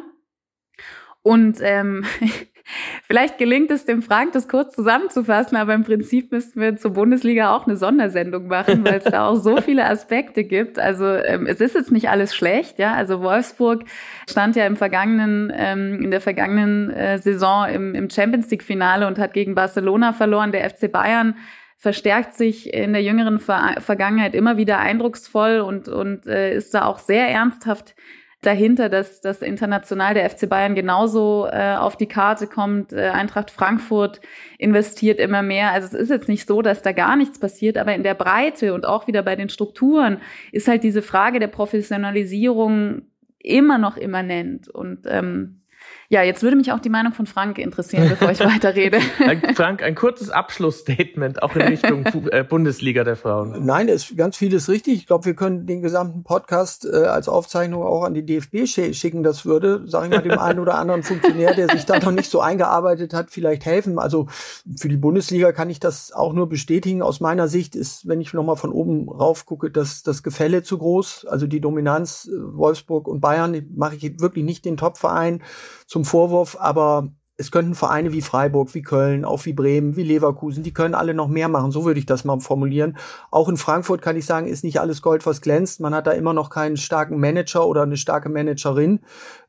Und 1.22 1.60
ähm, 1.62 2.04
Vielleicht 3.08 3.38
gelingt 3.38 3.72
es 3.72 3.86
dem 3.86 4.02
Frank, 4.02 4.34
das 4.34 4.50
kurz 4.50 4.76
zusammenzufassen, 4.76 5.56
aber 5.56 5.76
im 5.76 5.84
Prinzip 5.84 6.32
müssten 6.32 6.60
wir 6.60 6.76
zur 6.76 6.92
Bundesliga 6.92 7.56
auch 7.56 7.68
eine 7.68 7.78
Sondersendung 7.78 8.48
machen, 8.48 8.84
weil 8.84 8.98
es 8.98 9.04
da 9.06 9.28
auch 9.28 9.36
so 9.36 9.62
viele 9.62 9.86
Aspekte 9.86 10.44
gibt. 10.44 10.78
Also 10.78 11.06
ähm, 11.06 11.46
es 11.46 11.62
ist 11.62 11.76
jetzt 11.76 11.92
nicht 11.94 12.10
alles 12.10 12.36
schlecht, 12.36 12.78
ja. 12.78 12.96
Also 12.96 13.22
Wolfsburg 13.22 13.86
stand 14.30 14.58
ja 14.58 14.66
im 14.66 14.76
vergangenen, 14.76 15.54
ähm, 15.56 16.02
in 16.02 16.12
der 16.12 16.22
vergangenen 16.22 16.90
äh, 16.90 17.18
Saison 17.20 17.70
im, 17.70 17.96
im 17.96 18.10
Champions 18.10 18.50
League 18.50 18.64
Finale 18.64 19.08
und 19.08 19.20
hat 19.20 19.34
gegen 19.34 19.56
Barcelona 19.56 20.12
verloren. 20.12 20.52
Der 20.52 20.70
FC 20.70 20.92
Bayern 20.92 21.36
verstärkt 21.78 22.34
sich 22.34 22.74
in 22.74 22.94
der 22.94 23.04
jüngeren 23.04 23.40
Ver 23.40 23.76
Vergangenheit 23.80 24.34
immer 24.34 24.58
wieder 24.58 24.80
eindrucksvoll 24.80 25.60
und, 25.60 25.88
und 25.88 26.26
äh, 26.28 26.56
ist 26.56 26.74
da 26.74 26.86
auch 26.86 27.00
sehr 27.00 27.28
ernsthaft 27.28 27.96
dahinter, 28.46 28.90
dass, 28.90 29.22
dass 29.22 29.42
international 29.42 30.14
der 30.14 30.30
FC 30.30 30.48
Bayern 30.48 30.76
genauso 30.76 31.48
äh, 31.52 31.76
auf 31.76 31.98
die 31.98 32.08
Karte 32.08 32.48
kommt. 32.48 32.94
Äh, 32.94 33.10
Eintracht 33.10 33.52
Frankfurt 33.52 34.22
investiert 34.58 35.20
immer 35.20 35.42
mehr. 35.42 35.72
Also 35.72 35.88
es 35.88 35.94
ist 35.94 36.10
jetzt 36.10 36.30
nicht 36.30 36.48
so, 36.48 36.62
dass 36.62 36.82
da 36.82 36.92
gar 36.92 37.16
nichts 37.16 37.40
passiert, 37.40 37.78
aber 37.78 37.96
in 37.96 38.04
der 38.04 38.14
Breite 38.14 38.74
und 38.74 38.86
auch 38.86 39.08
wieder 39.08 39.24
bei 39.24 39.36
den 39.36 39.50
Strukturen 39.50 40.20
ist 40.52 40.68
halt 40.68 40.84
diese 40.84 41.02
Frage 41.02 41.40
der 41.40 41.48
Professionalisierung 41.48 43.04
immer 43.40 43.78
noch 43.78 43.98
immanent. 43.98 44.70
Und 44.70 45.06
ähm, 45.08 45.62
ja, 46.10 46.22
jetzt 46.22 46.44
würde 46.44 46.56
mich 46.56 46.72
auch 46.72 46.80
die 46.80 46.90
Meinung 46.90 47.14
von 47.14 47.26
Frank 47.26 47.58
interessieren, 47.58 48.10
bevor 48.10 48.30
ich 48.32 48.40
weiterrede. 48.42 49.00
Frank, 49.56 49.82
ein 49.82 49.96
kurzes 49.96 50.30
Abschlussstatement 50.30 51.42
auch 51.42 51.56
in 51.56 51.62
Richtung 51.64 52.06
äh, 52.32 52.44
Bundesliga 52.44 53.04
der 53.04 53.16
Frauen. 53.16 53.66
Nein, 53.66 53.90
es 53.90 54.12
ist 54.12 54.18
ganz 54.18 54.38
vieles 54.38 54.70
richtig. 54.70 54.96
Ich 54.96 55.08
glaube, 55.08 55.26
wir 55.26 55.36
können 55.36 55.66
den 55.66 55.82
gesamten 55.82 56.24
Podcast 56.24 56.86
äh, 56.86 57.06
als 57.06 57.28
Aufzeichnung 57.28 57.84
auch 57.84 58.04
an 58.04 58.14
die 58.14 58.26
DFB 58.26 58.68
schicken. 58.68 59.24
Das 59.24 59.46
würde, 59.46 59.84
sage 59.88 60.08
ich 60.08 60.12
mal, 60.12 60.22
dem 60.22 60.38
einen 60.38 60.60
oder 60.60 60.76
anderen 60.76 61.02
Funktionär, 61.02 61.56
der 61.56 61.70
sich 61.70 61.86
da 61.86 61.98
noch 62.00 62.12
nicht 62.12 62.30
so 62.30 62.40
eingearbeitet 62.40 63.14
hat, 63.14 63.32
vielleicht 63.32 63.66
helfen. 63.66 63.98
Also 63.98 64.28
für 64.78 64.90
die 64.90 64.98
Bundesliga 64.98 65.52
kann 65.54 65.70
ich 65.70 65.80
das 65.80 66.12
auch 66.12 66.34
nur 66.34 66.48
bestätigen. 66.48 67.02
Aus 67.02 67.20
meiner 67.20 67.48
Sicht 67.48 67.76
ist, 67.76 68.08
wenn 68.08 68.22
ich 68.22 68.34
nochmal 68.34 68.58
von 68.58 68.72
oben 68.72 69.10
rauf 69.10 69.46
gucke, 69.46 69.72
das, 69.72 70.04
das 70.04 70.22
Gefälle 70.22 70.62
zu 70.62 70.78
groß. 70.78 71.26
Also 71.28 71.48
die 71.48 71.62
Dominanz 71.62 72.30
äh, 72.32 72.58
Wolfsburg 72.58 73.08
und 73.08 73.22
Bayern 73.22 73.66
mache 73.76 73.96
ich 73.96 74.20
wirklich 74.20 74.46
nicht 74.46 74.66
den 74.66 74.78
Topverein 74.78 75.42
zum 75.86 76.06
Vorwurf, 76.06 76.58
aber 76.60 77.10
es 77.38 77.52
könnten 77.52 77.76
Vereine 77.76 78.14
wie 78.14 78.22
Freiburg, 78.22 78.74
wie 78.74 78.82
Köln, 78.82 79.26
auch 79.26 79.46
wie 79.46 79.52
Bremen, 79.52 79.98
wie 79.98 80.04
Leverkusen, 80.04 80.64
die 80.64 80.74
können 80.74 80.96
alle 80.96 81.14
noch 81.14 81.28
mehr 81.28 81.50
machen. 81.50 81.72
So 81.72 81.84
würde 81.84 82.00
ich 82.00 82.06
das 82.06 82.24
mal 82.24 82.40
formulieren. 82.40 82.98
Auch 83.30 83.50
in 83.50 83.58
Frankfurt 83.58 84.02
kann 84.02 84.16
ich 84.16 84.26
sagen, 84.26 84.48
ist 84.48 84.64
nicht 84.64 84.80
alles 84.80 85.02
Gold, 85.02 85.26
was 85.26 85.42
glänzt. 85.42 85.82
Man 85.82 85.94
hat 85.94 86.08
da 86.08 86.12
immer 86.12 86.34
noch 86.34 86.50
keinen 86.50 86.78
starken 86.78 87.20
Manager 87.20 87.68
oder 87.68 87.84
eine 87.84 87.98
starke 87.98 88.30
Managerin. 88.30 89.02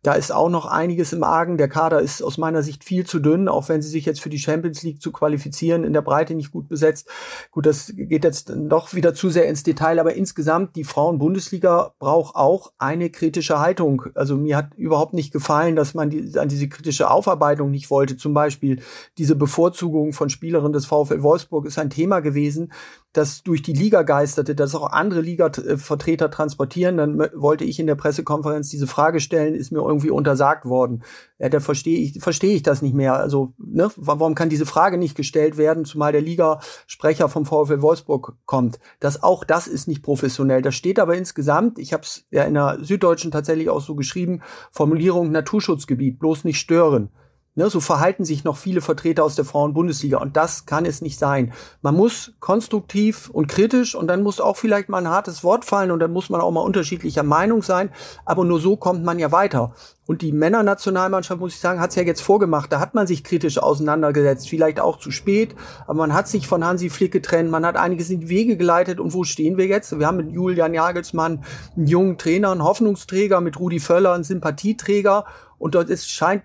Da 0.03 0.14
ist 0.14 0.33
auch 0.33 0.49
noch 0.49 0.66
einiges 0.66 1.12
im 1.12 1.22
Argen. 1.22 1.59
Der 1.59 1.68
Kader 1.68 2.01
ist 2.01 2.22
aus 2.22 2.38
meiner 2.38 2.62
Sicht 2.62 2.83
viel 2.83 3.07
zu 3.07 3.20
dünn, 3.20 3.49
auch 3.49 3.68
wenn 3.68 3.83
sie 3.83 3.88
sich 3.88 4.05
jetzt 4.05 4.20
für 4.20 4.31
die 4.31 4.38
Champions 4.38 4.83
League 4.83 5.01
zu 5.01 5.12
qualifizieren, 5.12 5.85
in 5.85 5.92
der 5.92 6.03
Breite 6.03 6.35
nicht 6.35 6.51
gut 6.51 6.68
besetzt. 6.68 7.09
Gut, 7.53 7.66
das 7.66 7.92
geht 7.94 8.25
jetzt 8.25 8.53
doch 8.55 8.94
wieder 8.94 9.14
zu 9.14 9.31
sehr 9.31 9.46
ins 9.46 9.62
Detail, 9.62 10.01
aber 10.01 10.14
insgesamt 10.14 10.75
die 10.75 10.85
Frauen-Bundesliga 10.85 11.92
braucht 12.01 12.35
auch 12.35 12.72
eine 12.79 13.11
kritische 13.11 13.61
Haltung. 13.61 14.03
Also 14.14 14.37
mir 14.37 14.57
hat 14.57 14.75
überhaupt 14.75 15.14
nicht 15.14 15.33
gefallen, 15.33 15.77
dass 15.77 15.94
man 15.94 16.11
die, 16.11 16.37
an 16.37 16.49
diese 16.49 16.68
kritische 16.68 17.11
Aufarbeitung 17.11 17.70
nicht 17.77 17.91
wollte. 17.91 18.17
Zum 18.17 18.35
Beispiel 18.35 18.81
diese 19.19 19.37
Bevorzugung 19.37 20.12
von 20.12 20.31
Spielerinnen 20.31 20.73
des 20.73 20.87
VfL 20.87 21.23
Wolfsburg 21.23 21.67
ist 21.67 21.79
ein 21.79 21.91
Thema 21.91 22.21
gewesen, 22.21 22.73
das 23.17 23.43
durch 23.43 23.62
die 23.62 23.73
Liga 23.73 24.03
geisterte, 24.03 24.55
dass 24.55 24.75
auch 24.75 24.93
andere 24.93 25.21
Liga-Vertreter 25.21 26.31
transportieren. 26.31 26.97
Dann 26.99 27.19
wollte 27.35 27.65
ich 27.65 27.79
in 27.79 27.87
der 27.87 27.95
Pressekonferenz 27.95 28.69
diese 28.69 28.87
Frage 28.87 29.21
stellen, 29.21 29.55
ist 29.55 29.73
mir 29.73 29.81
irgendwie 29.81 30.11
untersagt 30.11 30.67
worden. 30.67 31.03
Ja, 31.39 31.49
da 31.49 31.61
verstehe 31.61 31.99
ich, 31.99 32.21
verstehe 32.21 32.55
ich 32.55 32.62
das 32.62 32.83
nicht 32.83 32.95
mehr. 32.95 33.15
Also, 33.15 33.55
ne, 33.59 33.91
warum 33.97 34.35
kann 34.35 34.49
diese 34.49 34.67
Frage 34.67 34.99
nicht 34.99 35.17
gestellt 35.17 35.57
werden, 35.57 35.85
zumal 35.85 36.12
der 36.12 36.21
Liga-Sprecher 36.21 37.29
vom 37.29 37.47
VfL 37.47 37.81
Wolfsburg 37.81 38.37
kommt? 38.45 38.79
Das 39.01 39.23
auch 39.23 39.45
das 39.45 39.67
ist 39.67 39.89
nicht 39.89 40.03
professionell. 40.03 40.62
Das 40.62 40.75
steht 40.75 40.99
aber 40.99 41.17
insgesamt, 41.17 41.79
ich 41.79 41.93
habe 41.93 42.03
es 42.03 42.27
ja 42.31 42.45
in 42.45 42.55
der 42.55 42.79
Süddeutschen 42.83 43.31
tatsächlich 43.31 43.71
auch 43.71 43.81
so 43.81 43.95
geschrieben, 43.95 44.43
Formulierung 44.73 45.31
Naturschutzgebiet, 45.31 46.19
bloß 46.19 46.45
nicht 46.45 46.59
stören. 46.59 47.11
Ne, 47.59 47.71
so 47.71 47.81
verhalten 47.81 48.27
sich 48.27 48.45
noch 48.45 48.59
viele 48.59 48.83
Vertreter 48.83 49.25
aus 49.25 49.35
der 49.35 49.47
Frauen-Bundesliga 49.47 50.19
und 50.19 50.37
das 50.37 50.66
kann 50.66 50.85
es 50.85 51.01
nicht 51.01 51.19
sein. 51.19 51.55
Man 51.81 51.95
muss 51.95 52.35
konstruktiv 52.38 53.31
und 53.31 53.47
kritisch 53.47 53.95
und 53.95 54.09
dann 54.09 54.23
muss 54.23 54.42
auch 54.42 54.59
vielleicht 54.59 54.90
mal 54.90 54.99
ein 54.99 55.09
hartes 55.09 55.42
Wort 55.42 55.64
fallen 55.64 55.90
und 55.90 56.01
dann 56.01 56.12
muss 56.12 56.29
man 56.29 56.42
auch 56.42 56.51
mal 56.51 56.61
unterschiedlicher 56.61 57.23
Meinung 57.23 57.62
sein, 57.62 57.88
aber 58.27 58.45
nur 58.45 58.61
so 58.61 58.77
kommt 58.77 59.05
man 59.05 59.19
ja 59.19 59.33
weiter. 59.33 59.73
Und 60.05 60.21
die 60.21 60.33
Männernationalmannschaft, 60.33 61.40
muss 61.40 61.55
ich 61.55 61.61
sagen, 61.61 61.81
hat 61.81 61.90
es 61.90 61.97
ja 61.97 62.03
jetzt 62.03 62.21
vorgemacht. 62.21 62.71
Da 62.71 62.79
hat 62.79 62.95
man 62.95 63.07
sich 63.07 63.25
kritisch 63.25 63.57
auseinandergesetzt, 63.57 64.51
vielleicht 64.51 64.79
auch 64.79 64.99
zu 64.99 65.11
spät, 65.11 65.57
aber 65.87 66.01
man 66.01 66.12
hat 66.12 66.29
sich 66.29 66.47
von 66.47 66.62
Hansi 66.62 66.90
Flick 66.90 67.12
getrennt, 67.12 67.51
man 67.51 67.64
hat 67.64 67.79
einiges 67.79 68.11
in 68.11 68.21
die 68.21 68.29
Wege 68.29 68.59
geleitet 68.59 69.01
und 69.01 69.14
wo 69.14 69.25
stehen 69.25 69.57
wir 69.57 69.66
jetzt? 69.66 69.99
Wir 69.99 70.07
haben 70.07 70.19
mit 70.19 70.31
Julian 70.31 70.75
Jagelsmann 70.75 71.42
einen 71.75 71.87
jungen 71.87 72.19
Trainer, 72.19 72.53
einen 72.53 72.64
Hoffnungsträger, 72.64 73.40
mit 73.40 73.59
Rudi 73.59 73.81
Völler 73.81 74.12
einen 74.12 74.25
Sympathieträger 74.25 75.25
und 75.57 75.75
dort 75.75 75.88
ist, 75.88 76.11
scheint 76.11 76.42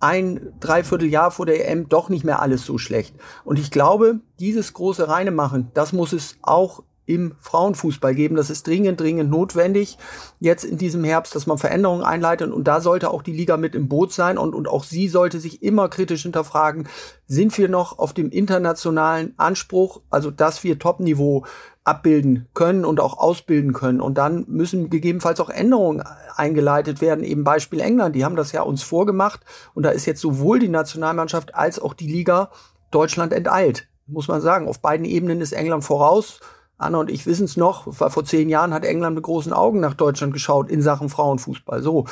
ein 0.00 0.52
Dreivierteljahr 0.60 1.30
vor 1.30 1.46
der 1.46 1.68
EM 1.68 1.88
doch 1.88 2.08
nicht 2.08 2.24
mehr 2.24 2.40
alles 2.42 2.64
so 2.64 2.78
schlecht. 2.78 3.14
Und 3.44 3.58
ich 3.58 3.70
glaube, 3.70 4.20
dieses 4.38 4.72
große 4.72 5.08
Reine 5.08 5.30
machen, 5.30 5.70
das 5.74 5.92
muss 5.92 6.12
es 6.12 6.36
auch 6.42 6.82
im 7.06 7.36
Frauenfußball 7.40 8.14
geben. 8.14 8.36
Das 8.36 8.50
ist 8.50 8.66
dringend, 8.66 9.00
dringend 9.00 9.30
notwendig 9.30 9.96
jetzt 10.40 10.64
in 10.64 10.76
diesem 10.76 11.04
Herbst, 11.04 11.34
dass 11.34 11.46
man 11.46 11.56
Veränderungen 11.56 12.02
einleitet. 12.02 12.52
Und 12.52 12.64
da 12.64 12.80
sollte 12.80 13.10
auch 13.10 13.22
die 13.22 13.32
Liga 13.32 13.56
mit 13.56 13.74
im 13.74 13.88
Boot 13.88 14.12
sein. 14.12 14.36
Und, 14.38 14.54
und 14.54 14.68
auch 14.68 14.84
sie 14.84 15.08
sollte 15.08 15.40
sich 15.40 15.62
immer 15.62 15.88
kritisch 15.88 16.24
hinterfragen, 16.24 16.88
sind 17.26 17.56
wir 17.56 17.68
noch 17.68 17.98
auf 17.98 18.12
dem 18.12 18.30
internationalen 18.30 19.34
Anspruch, 19.36 20.02
also 20.10 20.30
dass 20.30 20.64
wir 20.64 20.78
Topniveau 20.78 21.46
abbilden 21.86 22.48
können 22.52 22.84
und 22.84 22.98
auch 22.98 23.18
ausbilden 23.18 23.72
können. 23.72 24.00
Und 24.00 24.18
dann 24.18 24.44
müssen 24.48 24.90
gegebenenfalls 24.90 25.38
auch 25.38 25.50
Änderungen 25.50 26.02
eingeleitet 26.34 27.00
werden. 27.00 27.24
Eben 27.24 27.44
Beispiel 27.44 27.80
England, 27.80 28.16
die 28.16 28.24
haben 28.24 28.34
das 28.34 28.50
ja 28.50 28.62
uns 28.62 28.82
vorgemacht. 28.82 29.40
Und 29.72 29.84
da 29.84 29.90
ist 29.90 30.04
jetzt 30.04 30.20
sowohl 30.20 30.58
die 30.58 30.68
Nationalmannschaft 30.68 31.54
als 31.54 31.78
auch 31.78 31.94
die 31.94 32.08
Liga 32.08 32.50
Deutschland 32.90 33.32
enteilt. 33.32 33.88
Muss 34.08 34.26
man 34.26 34.40
sagen. 34.40 34.66
Auf 34.68 34.80
beiden 34.80 35.06
Ebenen 35.06 35.40
ist 35.40 35.52
England 35.52 35.84
voraus. 35.84 36.40
Anna 36.76 36.98
und 36.98 37.10
ich 37.10 37.24
wissen 37.24 37.44
es 37.44 37.56
noch, 37.56 37.94
vor 37.94 38.24
zehn 38.24 38.50
Jahren 38.50 38.74
hat 38.74 38.84
England 38.84 39.14
mit 39.14 39.24
großen 39.24 39.52
Augen 39.52 39.80
nach 39.80 39.94
Deutschland 39.94 40.34
geschaut 40.34 40.68
in 40.68 40.82
Sachen 40.82 41.08
Frauenfußball. 41.08 41.82
So. 41.82 42.06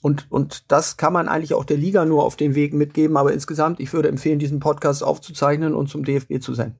Und, 0.00 0.30
und 0.30 0.70
das 0.70 0.96
kann 0.96 1.12
man 1.12 1.28
eigentlich 1.28 1.52
auch 1.52 1.64
der 1.64 1.76
Liga 1.76 2.04
nur 2.04 2.22
auf 2.22 2.36
den 2.36 2.54
Weg 2.54 2.72
mitgeben. 2.74 3.16
Aber 3.16 3.32
insgesamt, 3.32 3.80
ich 3.80 3.92
würde 3.92 4.08
empfehlen, 4.08 4.38
diesen 4.38 4.60
Podcast 4.60 5.02
aufzuzeichnen 5.02 5.74
und 5.74 5.88
zum 5.88 6.04
DFB 6.04 6.40
zu 6.40 6.54
senden. 6.54 6.78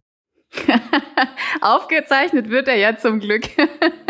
Aufgezeichnet 1.61 2.50
wird 2.50 2.68
er 2.68 2.76
ja 2.76 2.96
zum 2.96 3.20
Glück. 3.20 3.44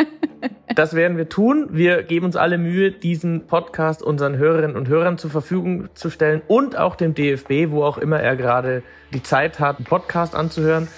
das 0.75 0.95
werden 0.95 1.17
wir 1.17 1.29
tun. 1.29 1.69
Wir 1.71 2.03
geben 2.03 2.27
uns 2.27 2.37
alle 2.37 2.59
Mühe, 2.59 2.93
diesen 2.93 3.47
Podcast 3.47 4.03
unseren 4.03 4.37
Hörerinnen 4.37 4.77
und 4.77 4.89
Hörern 4.89 5.19
zur 5.19 5.31
Verfügung 5.31 5.89
zu 5.95 6.11
stellen 6.11 6.43
und 6.47 6.77
auch 6.77 6.97
dem 6.97 7.15
DFB, 7.15 7.71
wo 7.71 7.85
auch 7.85 7.99
immer 7.99 8.21
er 8.21 8.37
gerade 8.37 8.83
die 9.13 9.23
Zeit 9.23 9.61
hat, 9.61 9.77
einen 9.77 9.87
Podcast 9.87 10.35
anzuhören. 10.35 10.89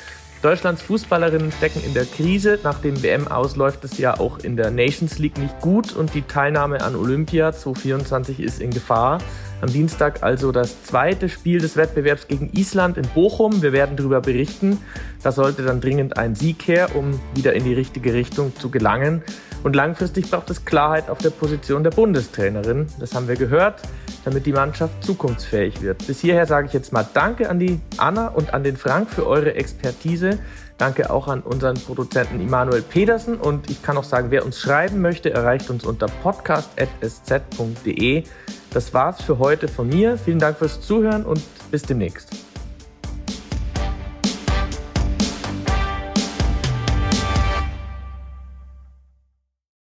Deutschlands 0.40 0.82
Fußballerinnen 0.82 1.50
stecken 1.50 1.82
in 1.84 1.94
der 1.94 2.04
Krise. 2.04 2.60
Nach 2.62 2.80
dem 2.80 3.02
WM 3.02 3.26
ausläuft 3.26 3.82
es 3.82 3.98
ja 3.98 4.20
auch 4.20 4.38
in 4.38 4.56
der 4.56 4.70
Nations 4.70 5.18
League 5.18 5.36
nicht 5.36 5.60
gut 5.60 5.92
und 5.92 6.14
die 6.14 6.22
Teilnahme 6.22 6.80
an 6.82 6.94
Olympia 6.94 7.52
2024 7.52 8.38
ist 8.38 8.60
in 8.60 8.70
Gefahr. 8.70 9.18
Am 9.60 9.72
Dienstag 9.72 10.22
also 10.22 10.52
das 10.52 10.84
zweite 10.84 11.28
Spiel 11.28 11.60
des 11.60 11.76
Wettbewerbs 11.76 12.28
gegen 12.28 12.48
Island 12.52 12.96
in 12.96 13.08
Bochum. 13.08 13.60
Wir 13.60 13.72
werden 13.72 13.96
darüber 13.96 14.20
berichten. 14.20 14.78
Da 15.22 15.32
sollte 15.32 15.62
dann 15.62 15.80
dringend 15.80 16.16
ein 16.16 16.36
Sieg 16.36 16.68
her, 16.68 16.94
um 16.94 17.18
wieder 17.34 17.54
in 17.54 17.64
die 17.64 17.74
richtige 17.74 18.14
Richtung 18.14 18.54
zu 18.54 18.70
gelangen. 18.70 19.24
Und 19.64 19.74
langfristig 19.74 20.30
braucht 20.30 20.48
es 20.50 20.64
Klarheit 20.64 21.10
auf 21.10 21.18
der 21.18 21.30
Position 21.30 21.82
der 21.82 21.90
Bundestrainerin. 21.90 22.86
Das 23.00 23.16
haben 23.16 23.26
wir 23.26 23.34
gehört, 23.34 23.82
damit 24.24 24.46
die 24.46 24.52
Mannschaft 24.52 25.02
zukunftsfähig 25.02 25.82
wird. 25.82 26.06
Bis 26.06 26.20
hierher 26.20 26.46
sage 26.46 26.68
ich 26.68 26.72
jetzt 26.72 26.92
mal 26.92 27.04
Danke 27.12 27.50
an 27.50 27.58
die 27.58 27.80
Anna 27.96 28.28
und 28.28 28.54
an 28.54 28.62
den 28.62 28.76
Frank 28.76 29.10
für 29.10 29.26
eure 29.26 29.56
Expertise. 29.56 30.38
Danke 30.76 31.10
auch 31.10 31.26
an 31.26 31.40
unseren 31.40 31.74
Produzenten 31.74 32.40
Immanuel 32.40 32.82
Pedersen. 32.82 33.36
Und 33.36 33.68
ich 33.68 33.82
kann 33.82 33.96
auch 33.96 34.04
sagen, 34.04 34.30
wer 34.30 34.46
uns 34.46 34.60
schreiben 34.60 35.00
möchte, 35.00 35.32
erreicht 35.32 35.70
uns 35.70 35.84
unter 35.84 36.06
podcast.sz.de. 36.06 38.22
Das 38.70 38.92
war's 38.92 39.22
für 39.22 39.38
heute 39.38 39.68
von 39.68 39.88
mir. 39.88 40.18
Vielen 40.18 40.38
Dank 40.38 40.58
fürs 40.58 40.80
Zuhören 40.80 41.24
und 41.24 41.42
bis 41.70 41.82
demnächst. 41.82 42.47